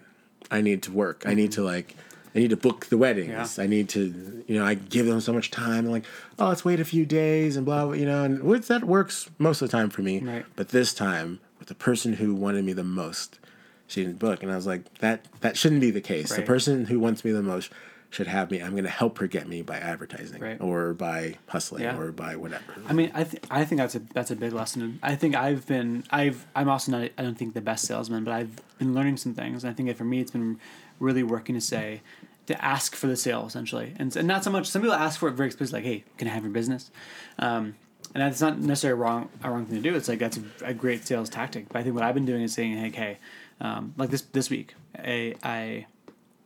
[0.50, 1.22] I need to work.
[1.22, 1.30] Mm-hmm.
[1.30, 1.96] I need to like
[2.38, 3.58] I need to book the weddings.
[3.58, 3.64] Yeah.
[3.64, 5.86] I need to, you know, I give them so much time.
[5.86, 6.06] I'm like,
[6.38, 9.64] oh, let's wait a few days and blah, blah you know, and that works most
[9.64, 10.20] of the time for me.
[10.20, 10.46] Right.
[10.56, 13.40] But this time, with the person who wanted me the most,
[13.88, 16.30] she didn't book, and I was like, that that shouldn't be the case.
[16.30, 16.42] Right.
[16.42, 17.72] The person who wants me the most
[18.12, 18.60] should have me.
[18.62, 20.62] I'm going to help her get me by advertising right.
[20.62, 21.98] or by hustling yeah.
[21.98, 22.76] or by whatever.
[22.88, 25.00] I mean, I th- I think that's a that's a big lesson.
[25.02, 28.34] I think I've been I've I'm also not I don't think the best salesman, but
[28.34, 29.64] I've been learning some things.
[29.64, 30.60] And I think for me, it's been
[31.00, 32.02] really working to say
[32.48, 34.68] to ask for the sale essentially, and, and not so much.
[34.68, 36.92] Some people ask for it very explicitly, like, "Hey, can I have your business?"
[37.40, 37.76] Um,
[38.14, 39.96] and that's not necessarily wrong a wrong thing to do.
[39.96, 41.68] It's like that's a, a, great sales tactic.
[41.70, 43.18] But I think what I've been doing is saying, "Hey, hey,
[43.60, 45.88] um, like this this week, a, I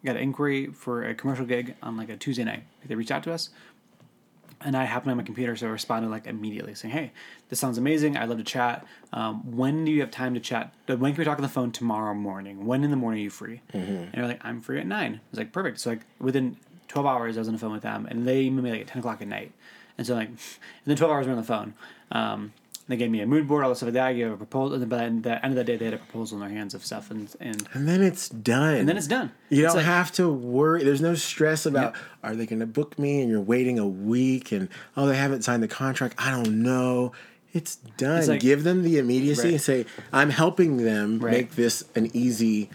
[0.03, 2.63] got an inquiry for a commercial gig on like a Tuesday night.
[2.85, 3.49] They reached out to us
[4.63, 7.11] and I happened on my computer, so I responded like immediately saying, "Hey,
[7.49, 8.17] this sounds amazing.
[8.17, 8.85] I'd love to chat.
[9.13, 10.73] Um, when do you have time to chat?
[10.87, 12.65] When can we talk on the phone tomorrow morning?
[12.65, 13.91] When in the morning are you free?" Mm-hmm.
[13.91, 15.13] And they're like, "I'm free at 9.
[15.13, 16.57] I was like, "Perfect." So like within
[16.87, 18.87] twelve hours, I was on the phone with them, and they emailed me like at
[18.87, 19.51] ten o'clock at night.
[19.97, 20.37] And so like, and
[20.85, 21.73] then twelve hours we're on the phone.
[22.11, 22.53] Um,
[22.87, 24.07] they gave me a mood board, all the stuff like that.
[24.07, 26.41] I gave a proposal, and by the end of the day, they had a proposal
[26.41, 28.75] in their hands of stuff, and and and then it's done.
[28.75, 29.31] And then it's done.
[29.49, 30.83] You it's don't like, have to worry.
[30.83, 34.51] There's no stress about are they going to book me, and you're waiting a week,
[34.51, 36.15] and oh, they haven't signed the contract.
[36.17, 37.13] I don't know.
[37.53, 38.19] It's done.
[38.19, 39.51] It's like, Give them the immediacy right.
[39.53, 41.31] and say, I'm helping them right.
[41.31, 42.69] make this an easy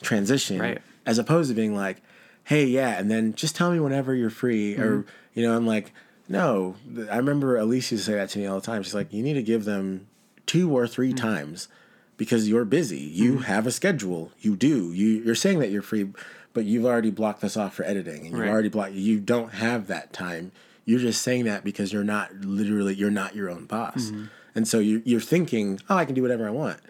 [0.00, 0.82] transition, right.
[1.04, 2.02] as opposed to being like,
[2.44, 4.82] hey, yeah, and then just tell me whenever you're free, mm-hmm.
[4.82, 5.92] or you know, I'm like
[6.28, 6.76] no,
[7.10, 8.82] I remember Alicia say that to me all the time.
[8.82, 10.06] She's like, you need to give them
[10.46, 11.16] two or 3 mm-hmm.
[11.16, 11.68] times
[12.16, 13.00] because you're busy.
[13.00, 13.42] You mm-hmm.
[13.42, 14.30] have a schedule.
[14.40, 14.92] You do.
[14.92, 16.08] You you're saying that you're free,
[16.52, 18.48] but you've already blocked this off for editing, and you've right.
[18.48, 18.92] already blocked.
[18.92, 20.52] You don't have that time.
[20.84, 24.26] You're just saying that because you're not literally you're not your own boss, mm-hmm.
[24.54, 26.80] and so you you're thinking, oh, I can do whatever I want.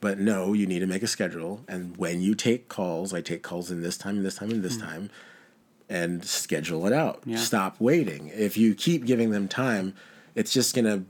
[0.00, 3.42] But no, you need to make a schedule, and when you take calls, I take
[3.42, 4.88] calls in this time, and this time, and this mm-hmm.
[4.88, 5.10] time
[5.92, 7.22] and schedule it out.
[7.26, 7.36] Yeah.
[7.36, 8.30] Stop waiting.
[8.34, 9.94] If you keep giving them time,
[10.34, 11.04] it's just going to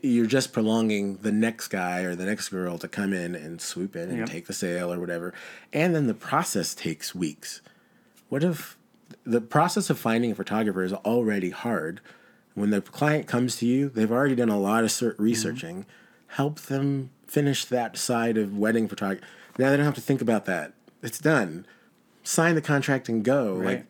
[0.00, 3.96] you're just prolonging the next guy or the next girl to come in and swoop
[3.96, 4.28] in and yep.
[4.28, 5.34] take the sale or whatever.
[5.72, 7.60] And then the process takes weeks.
[8.28, 8.78] What if
[9.24, 12.00] the process of finding a photographer is already hard?
[12.54, 15.20] When the client comes to you, they've already done a lot of mm-hmm.
[15.20, 15.80] researching.
[15.80, 16.34] Mm-hmm.
[16.36, 19.26] Help them finish that side of wedding photography.
[19.58, 20.74] Now they don't have to think about that.
[21.02, 21.66] It's done.
[22.22, 23.56] Sign the contract and go.
[23.56, 23.66] Right.
[23.66, 23.86] Like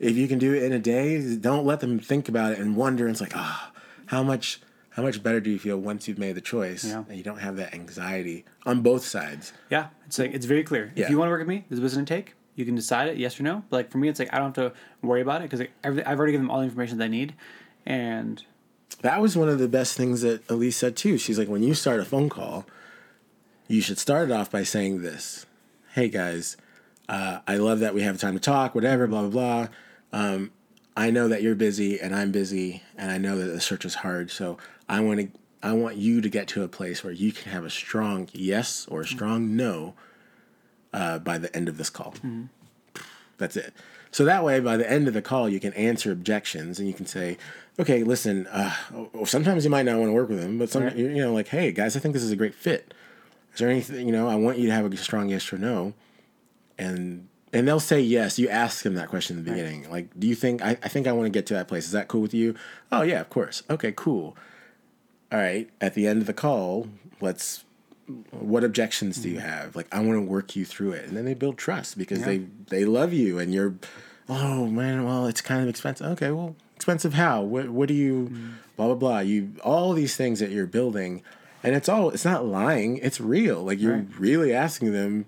[0.00, 2.74] if you can do it in a day, don't let them think about it and
[2.74, 3.06] wonder.
[3.06, 6.34] It's like, ah, oh, how much how much better do you feel once you've made
[6.34, 7.04] the choice yeah.
[7.08, 9.52] and you don't have that anxiety on both sides?
[9.70, 10.90] Yeah, it's like it's very clear.
[10.96, 11.04] Yeah.
[11.04, 12.34] If you want to work with me, this is going to take.
[12.56, 13.62] You can decide it, yes or no.
[13.68, 15.72] But like for me, it's like I don't have to worry about it because like,
[15.84, 17.34] I've, I've already given them all the information that I need,
[17.84, 18.42] and
[19.02, 21.18] that was one of the best things that Elise said too.
[21.18, 22.66] She's like, when you start a phone call,
[23.68, 25.44] you should start it off by saying this:
[25.92, 26.56] "Hey guys,
[27.06, 28.74] uh, I love that we have time to talk.
[28.74, 29.68] Whatever, blah blah blah."
[30.12, 30.50] Um,
[30.96, 33.96] I know that you're busy and I'm busy, and I know that the search is
[33.96, 34.30] hard.
[34.30, 34.58] So
[34.88, 35.28] I want to,
[35.62, 38.86] I want you to get to a place where you can have a strong yes
[38.88, 39.94] or a strong no
[40.92, 42.12] uh, by the end of this call.
[42.12, 42.44] Mm-hmm.
[43.38, 43.72] That's it.
[44.12, 46.94] So that way, by the end of the call, you can answer objections and you
[46.94, 47.38] can say,
[47.78, 48.46] "Okay, listen.
[48.48, 48.74] Uh,
[49.24, 50.96] sometimes you might not want to work with them, but some, right.
[50.96, 52.92] you know, like, hey, guys, I think this is a great fit.
[53.52, 55.94] Is there anything, you know, I want you to have a strong yes or no,
[56.76, 58.38] and and they'll say yes.
[58.38, 59.82] You ask them that question in the beginning.
[59.82, 59.90] Right.
[59.90, 61.84] Like, do you think I, I think I want to get to that place?
[61.86, 62.54] Is that cool with you?
[62.92, 63.62] Oh yeah, of course.
[63.68, 64.36] Okay, cool.
[65.32, 65.68] All right.
[65.80, 66.88] At the end of the call,
[67.20, 67.64] let's
[68.30, 69.46] what objections do you mm-hmm.
[69.48, 69.76] have?
[69.76, 71.06] Like, I want to work you through it.
[71.06, 72.26] And then they build trust because yeah.
[72.26, 72.38] they
[72.68, 73.74] they love you and you're
[74.28, 76.06] oh man, well it's kind of expensive.
[76.12, 77.42] Okay, well expensive how?
[77.42, 78.50] What what do you Mm-hmm.
[78.76, 79.18] blah blah blah.
[79.20, 81.22] You all these things that you're building,
[81.62, 82.98] and it's all it's not lying.
[82.98, 83.62] It's real.
[83.62, 84.18] Like you're Right.
[84.18, 85.26] really asking them.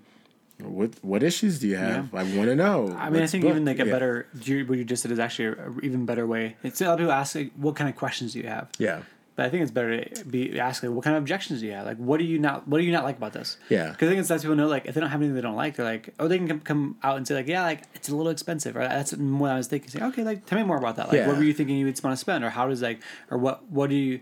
[0.69, 2.13] What what issues do you have?
[2.13, 2.87] I want to know.
[2.97, 3.51] I mean, I Let's think book.
[3.51, 3.91] even like a Yeah.
[3.91, 6.55] better you- what you just said is actually a, a even better way.
[6.63, 9.01] It's a lot of people ask like, what kind of questions do you have, yeah
[9.35, 11.87] but I think it's better to be asking what kind of objections do you have.
[11.87, 13.57] Like, what do you not what do you not like about this?
[13.67, 13.89] Yeah.
[13.89, 15.55] because I think it's lets people know like if they don't have anything they don't
[15.55, 18.09] like, they're like, oh, they can come, come out and say like, yeah, like it's
[18.09, 19.89] a little expensive, or that's what I was thinking.
[19.89, 21.07] Say, okay, like tell me more about that.
[21.07, 21.27] Like, Yeah.
[21.27, 22.99] what were you thinking you would want to spend, or how does like,
[23.31, 24.19] or what what do you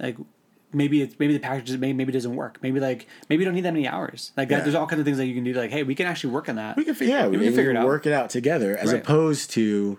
[0.00, 0.16] like?
[0.72, 2.58] Maybe it's maybe the package maybe maybe it doesn't work.
[2.62, 4.32] Maybe like maybe you don't need that many hours.
[4.36, 4.58] Like Yeah.
[4.58, 5.52] that, there's all kinds of things that you can do.
[5.54, 6.76] Like hey, we can actually work on that.
[6.76, 7.86] we can fi- yeah we, can figure it out.
[7.86, 9.00] work it out together as Right.
[9.02, 9.98] opposed to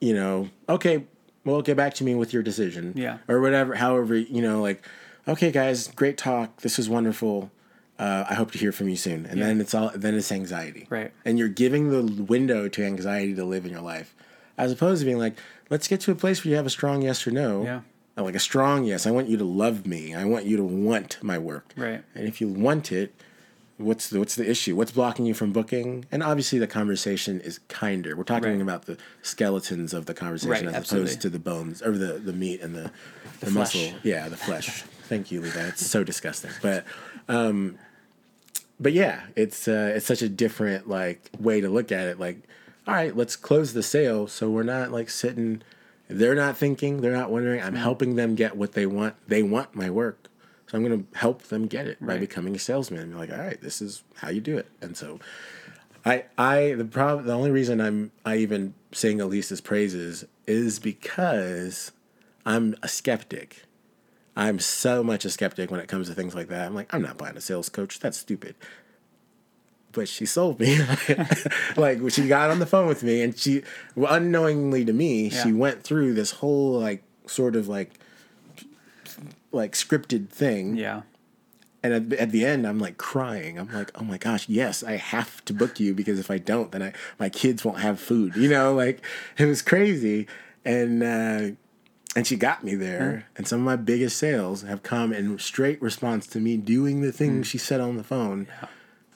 [0.00, 1.04] you know okay
[1.44, 3.18] well get back to me with your decision Yeah.
[3.28, 4.84] or whatever however you know like
[5.28, 7.50] okay guys great talk this was wonderful
[7.98, 10.86] uh, I hope to hear from you soon and then it's all then it's anxiety
[10.90, 11.12] Right.
[11.24, 14.14] and you're giving the window to anxiety to live in your life
[14.58, 15.36] as opposed to being like
[15.70, 17.80] let's get to a place where you have a strong yes or no Yeah.
[18.16, 21.18] Like a strong yes I want you to love me I want you to want
[21.22, 22.02] my work Right.
[22.14, 23.14] and if you want it
[23.78, 24.76] what's the, what's the issue?
[24.76, 26.04] What's blocking you from booking?
[26.12, 28.14] And obviously, the conversation is kinder.
[28.14, 28.60] We're talking Right.
[28.60, 31.08] about the skeletons of the conversation Right, as absolutely.
[31.10, 32.92] opposed to the bones or the, the meat and the,
[33.40, 33.52] the, flesh.
[33.52, 33.92] muscle.
[34.04, 34.82] Yeah, the flesh.
[35.08, 35.60] Thank you, Levi.
[35.68, 36.52] It's so disgusting.
[36.60, 36.84] But
[37.28, 37.76] um,
[38.78, 42.20] but yeah, it's uh, it's such a different like way to look at it.
[42.20, 42.42] Like,
[42.86, 45.62] all right, let's close the sale so we're not like sitting.
[46.18, 47.00] They're not thinking.
[47.00, 47.60] They're not wondering.
[47.60, 47.68] Mm-hmm.
[47.68, 49.14] I'm helping them get what they want.
[49.26, 50.28] They want my work.
[50.66, 53.10] So I'm going to help them get it by becoming a salesman.
[53.10, 54.68] Be like, all right, this is how you do it.
[54.80, 55.20] And so,
[56.04, 61.92] I I the problem the only reason I'm I even sing Elisa's praises is because
[62.46, 63.64] I'm a skeptic.
[64.34, 66.66] I'm so much a skeptic when it comes to things like that.
[66.66, 68.00] I'm like, I'm not buying a sales coach.
[68.00, 68.54] That's stupid.
[69.92, 70.78] But she sold me.
[71.76, 73.62] like she got on the phone with me and she
[73.96, 77.92] unknowingly to me, she went through this whole like sort of like
[79.52, 80.76] like scripted thing.
[80.76, 81.02] Yeah.
[81.84, 83.58] And at, at the end, I'm like crying.
[83.58, 86.70] I'm like, oh my gosh, yes, I have to book you because if I don't,
[86.72, 88.36] then I my kids won't have food.
[88.36, 89.04] You know, like
[89.36, 90.28] it was crazy,
[90.64, 91.56] and uh,
[92.14, 93.26] and she got me there.
[93.36, 97.12] And some of my biggest sales have come in straight response to me doing the
[97.12, 98.46] things she said on the phone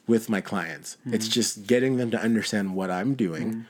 [0.06, 0.96] with my clients.
[1.06, 1.32] It's hmm.
[1.32, 3.60] just getting them to understand what I'm doing, hmm.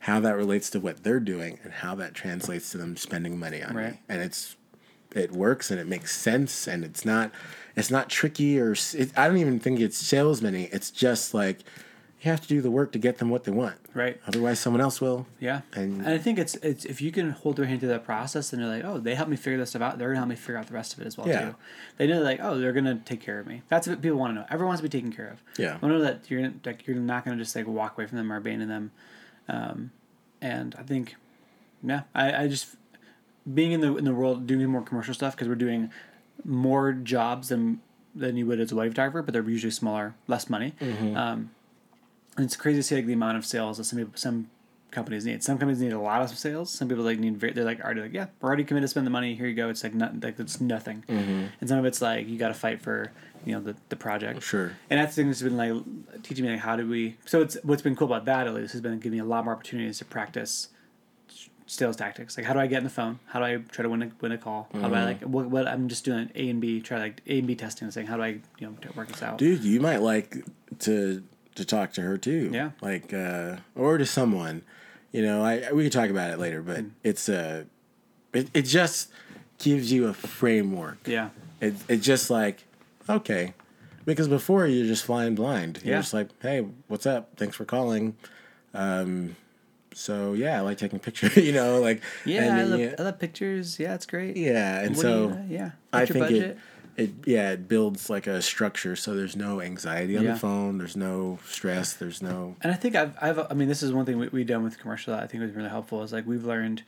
[0.00, 3.62] how that relates to what they're doing, and how that translates to them spending money
[3.62, 4.00] on me.
[4.08, 4.56] And it's
[5.14, 7.30] it works and it makes sense and it's not
[7.76, 11.60] it's not tricky or it, I don't even think it's salesman It's just like
[12.24, 13.76] you have to do the work to get them what they want.
[13.92, 14.20] Right.
[14.26, 15.26] Otherwise, someone else will.
[15.40, 18.04] Yeah, And- and, I think it's it's if you can hold their hand through that
[18.04, 19.98] process, then they're like, oh, they helped me figure this stuff out.
[19.98, 21.40] They're gonna help me figure out the rest of it as well Yeah.
[21.50, 21.54] too.
[21.98, 23.62] They know like, oh, they're gonna take care of me.
[23.68, 24.46] That's what people want to know.
[24.50, 25.42] Everyone wants to be taken care of.
[25.58, 25.78] Yeah.
[25.82, 28.32] I know that you're gonna, like you're not gonna just like walk away from them
[28.32, 28.90] or abandon them.
[29.48, 29.90] Um,
[30.40, 31.16] and I think,
[31.82, 32.76] yeah, I, I just
[33.52, 35.90] being in the in the world doing more commercial stuff because we're doing
[36.44, 37.80] more jobs than
[38.14, 40.72] than you would as a wedding photographer, but they're usually smaller, less money.
[41.16, 41.50] Um,
[42.36, 44.48] and it's crazy to see like the amount of sales that some people, some
[44.94, 45.42] companies need.
[45.42, 46.70] Some companies need a lot of sales.
[46.70, 49.06] Some people like need very, they're like already like yeah we're already committed to spend
[49.06, 49.34] the money.
[49.34, 49.68] Here you go.
[49.68, 51.04] It's like not like it's nothing.
[51.08, 51.46] Mm-hmm.
[51.60, 53.12] And some of it's like you got to fight for
[53.44, 54.42] you know the the project.
[54.42, 54.72] Sure.
[54.88, 57.16] And that's the thing that's been like teaching me like how do we.
[57.26, 59.44] So it's what's been cool about that at least has been giving me a lot
[59.44, 60.68] more opportunities to practice
[61.66, 62.36] sales tactics.
[62.36, 63.18] Like how do I get in the phone?
[63.26, 64.68] How do I try to win a win a call?
[64.72, 65.32] How do I like mm-hmm.
[65.32, 67.94] what, what I'm just doing A and B try like A and B testing and
[67.94, 69.38] saying how do I you know work this out?
[69.38, 70.44] Dude, you might like
[70.80, 71.22] to
[71.54, 72.50] to talk to her too.
[72.52, 72.70] Yeah.
[72.80, 74.62] Like uh or to someone.
[75.12, 77.64] You know, I we could talk about it later, but it's uh
[78.32, 79.10] it, it just
[79.58, 81.06] gives you a framework.
[81.06, 81.30] Yeah.
[81.60, 82.64] It it just like
[83.08, 83.54] okay.
[84.04, 85.80] Because before you're just flying blind.
[85.82, 86.00] You're Yeah.
[86.00, 87.30] just like, hey, what's up?
[87.36, 88.16] Thanks for calling.
[88.74, 89.36] Um,
[89.94, 91.36] so yeah, I like taking pictures.
[91.36, 93.78] you know, like Yeah, and I love, you- I love pictures.
[93.78, 94.36] Yeah, it's great.
[94.36, 96.42] yeah, and What so you- yeah, I What's your think budget?
[96.50, 96.58] it,
[96.96, 98.96] it yeah it builds like a structure.
[98.96, 100.32] So there's no anxiety on Yeah.
[100.34, 100.78] the phone.
[100.78, 101.94] There's no stress.
[101.94, 104.46] There's no and I think I've, I've I mean this is one thing we, we've
[104.46, 106.82] done with commercial that I think was really helpful is like we've learned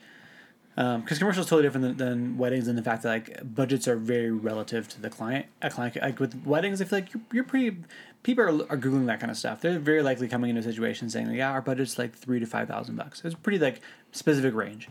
[0.79, 3.87] um, because commercial is totally different than, than weddings and the fact that like budgets
[3.87, 7.23] are very relative to the client a client like with weddings I feel like you're,
[7.33, 7.77] you're pretty
[8.21, 11.09] people are, are googling that kind of stuff they're very likely coming into a situation
[11.09, 13.81] saying yeah our budget's like three to five thousand bucks it's pretty like
[14.11, 14.87] specific range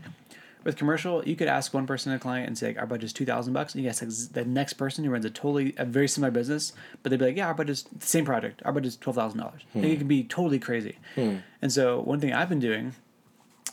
[0.66, 3.24] with commercial, you could ask one person, a client, and say, like, "Our budget's two
[3.24, 4.02] thousand bucks," and you ask
[4.32, 7.36] the next person who runs a totally a very similar business, but they'd be like,
[7.36, 8.62] "Yeah, our budget's the same project.
[8.64, 9.92] Our budget's twelve thousand dollars." Think hmm.
[9.92, 10.98] it can be totally crazy.
[11.14, 11.36] Hmm.
[11.62, 12.94] And so, one thing I've been doing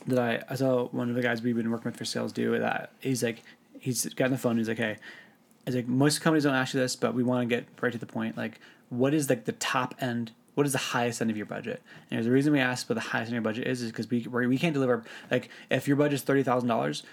[0.08, 2.58] that I, I saw one of the guys we've been working with for sales do
[2.60, 3.44] that he's like
[3.80, 4.98] he's got on the phone he's like hey
[5.66, 7.98] he's like most companies don't ask you this but we want to get right to
[7.98, 11.38] the point like what is like the top end what is the highest end of
[11.38, 11.82] your budget?
[12.10, 13.92] And there's a reason we ask what the highest end of your budget is, is
[13.92, 17.04] because we we can't deliver like if your budget's thirty thousand dollars,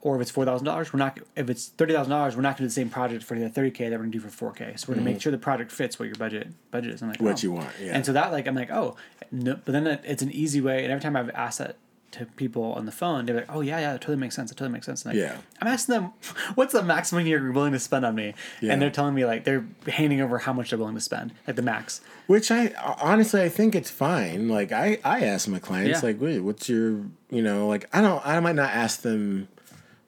[0.00, 1.18] or if it's four thousand dollars, we're not.
[1.36, 3.48] If it's thirty thousand dollars, we're not going to do the same project for the
[3.48, 4.74] thirty k that we're going to do for four k.
[4.76, 5.22] So we're going to make mm.
[5.22, 7.02] sure the project fits what your budget budget is.
[7.02, 7.20] I'm like.
[7.20, 7.42] What oh.
[7.42, 7.92] you want, yeah.
[7.94, 8.96] And so that like I'm like, oh,
[9.30, 10.82] no, but then it's an easy way.
[10.84, 11.76] And every time I've asked that
[12.14, 14.50] to people on the phone, they're like, oh yeah, yeah, that totally makes sense.
[14.50, 15.04] It totally makes sense.
[15.04, 15.36] And like, Yeah.
[15.60, 16.12] I'm asking them,
[16.56, 18.34] what's the maximum you're willing to spend on me?
[18.60, 18.72] Yeah.
[18.72, 21.56] And they're telling me like they're handing over how much they're willing to spend, like
[21.56, 22.00] the max.
[22.26, 24.48] Which I honestly I think it's fine.
[24.48, 26.06] Like I I ask my clients Yeah.
[26.08, 29.48] like, wait, what's your you know like I don't I might not ask them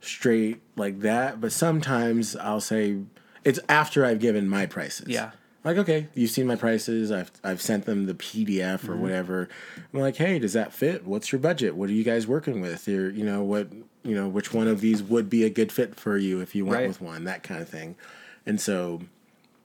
[0.01, 2.99] straight like that, but sometimes I'll say
[3.45, 5.09] it's after I've given my prices.
[5.09, 5.31] Yeah.
[5.67, 7.11] Like okay, you've seen my prices.
[7.13, 8.93] I've I've sent them the PDF Mm-hmm.
[8.93, 9.49] or whatever.
[9.93, 11.05] I'm like, hey, does that fit?
[11.05, 11.75] What's your budget?
[11.77, 12.87] What are you guys working with?
[12.89, 13.69] Or you know what
[14.05, 16.65] you know which one of these would be a good fit for you if you
[16.65, 16.89] went Right.
[16.89, 17.97] with one that kind of thing.
[18.47, 19.01] And so,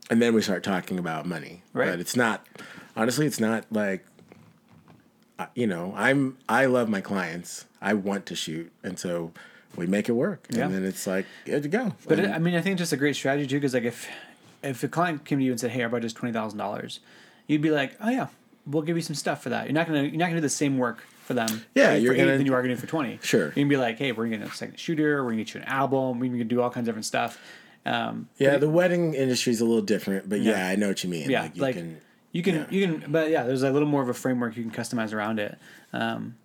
[0.09, 1.61] and then we start talking about money.
[1.71, 1.91] Right.
[1.91, 2.45] But it's not
[2.97, 4.03] honestly, it's not like
[5.55, 9.31] you know i'm i love my clients i want to shoot and so
[9.75, 10.65] we make it work Yeah.
[10.65, 12.81] and then it's like good to go But And- it, I mean, I think it's
[12.81, 14.07] just a great strategy too, because like if
[14.63, 16.99] if a client came to you and said, "Hey, our budget's twenty thousand dollars,"
[17.47, 18.27] you'd be like, "Oh yeah,
[18.65, 20.49] we'll give you some stuff for that." You're not gonna you're not gonna do the
[20.49, 21.63] same work for them.
[21.75, 23.19] Yeah, you're gonna- than you are gonna do for twenty.
[23.23, 23.47] Sure.
[23.47, 25.23] You can be like, "Hey, we're gonna get a second shooter.
[25.23, 26.19] We're gonna get you an album.
[26.19, 27.39] We're gonna do all kinds of different stuff."
[27.83, 30.67] Um, yeah the wedding industry is a little different but yeah, Yeah.
[30.67, 32.01] i know what you mean yeah, like like, you can
[32.31, 32.65] you can yeah.
[32.69, 35.39] you can, but yeah, there's a little more of a framework you can customize around
[35.39, 35.57] it.
[35.91, 36.35] Um,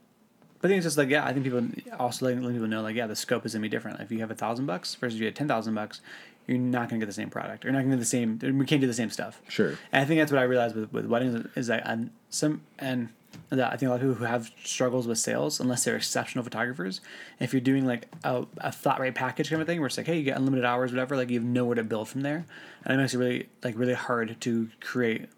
[0.61, 1.66] but I think it's just like yeah, I think people
[1.98, 3.98] also letting, letting people know like yeah, the scope is gonna be different.
[3.98, 6.00] Like If you have a thousand bucks versus you had ten thousand bucks,
[6.46, 7.64] you're not gonna get the same product.
[7.64, 8.38] You're not gonna get the same.
[8.40, 9.40] We can't do the same stuff.
[9.48, 9.70] Sure.
[9.92, 13.09] And I think that's what I realized with, with weddings is that and some and
[13.50, 16.42] that I think a lot of people who have struggles with sales, unless they're exceptional
[16.42, 17.00] photographers,
[17.38, 20.07] if you're doing like a, a flat rate package kind of thing, where it's like,
[20.07, 22.46] hey, you get unlimited hours, whatever, like you have nowhere to build from there,
[22.84, 25.28] and it makes it really like really hard to create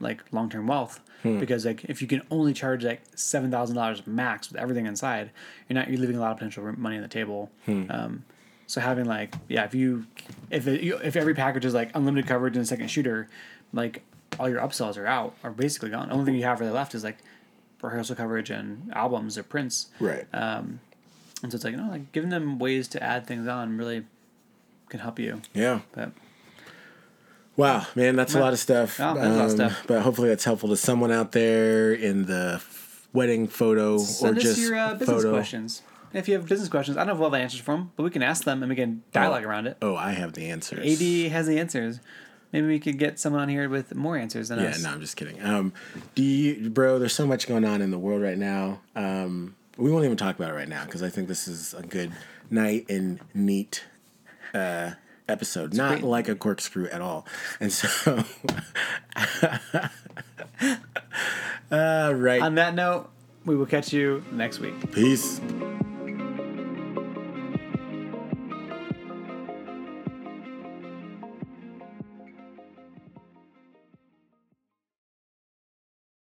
[0.00, 4.06] like long term wealth because like if you can only charge like seven thousand dollars
[4.06, 5.30] max with everything inside,
[5.68, 7.50] you're not you're leaving a lot of potential money on the table.
[7.68, 8.24] Um,
[8.66, 10.06] so having like yeah, if you
[10.50, 13.28] if it, you, if every package is like unlimited coverage and a second shooter,
[13.72, 14.02] like
[14.38, 16.08] all your upsells are out are basically gone.
[16.08, 17.18] The only thing you have really left is like
[17.82, 19.88] rehearsal coverage and albums or prints.
[20.00, 20.80] right Um,
[21.42, 24.04] And so it's like you know like giving them ways to add things on really
[24.88, 25.42] can help you.
[25.52, 26.12] yeah But
[27.56, 29.84] wow man that's a lot of stuff Um, Yeah, that's a lot of stuff.
[29.86, 32.62] but hopefully that's helpful to someone out there in the
[33.12, 35.82] wedding photo send or us just your uh, business photo questions.
[36.12, 38.02] If you have business questions, I don't know if we'll have answers for them, but
[38.02, 39.76] we can ask them and we can dialogue around it.
[39.82, 42.00] oh i have the answers AD has the answers.
[42.52, 44.78] Maybe we could get someone on here with more answers than Yeah, us.
[44.82, 45.40] Yeah, no, I'm just kidding.
[45.40, 45.72] Um,
[46.16, 46.98] do you, bro?
[46.98, 48.80] There's so much going on in the world right now.
[48.96, 51.82] Um, we won't even talk about it right now because I think this is a
[51.82, 52.10] good
[52.50, 53.84] night and neat
[54.52, 54.90] uh,
[55.30, 55.74] episode.
[55.74, 56.04] Not great.
[56.04, 57.26] like a corkscrew at all.
[57.60, 57.88] And so,
[61.70, 62.42] uh, right.
[62.42, 63.08] On that note,
[63.44, 64.92] we will catch you next week.
[64.92, 65.40] Peace.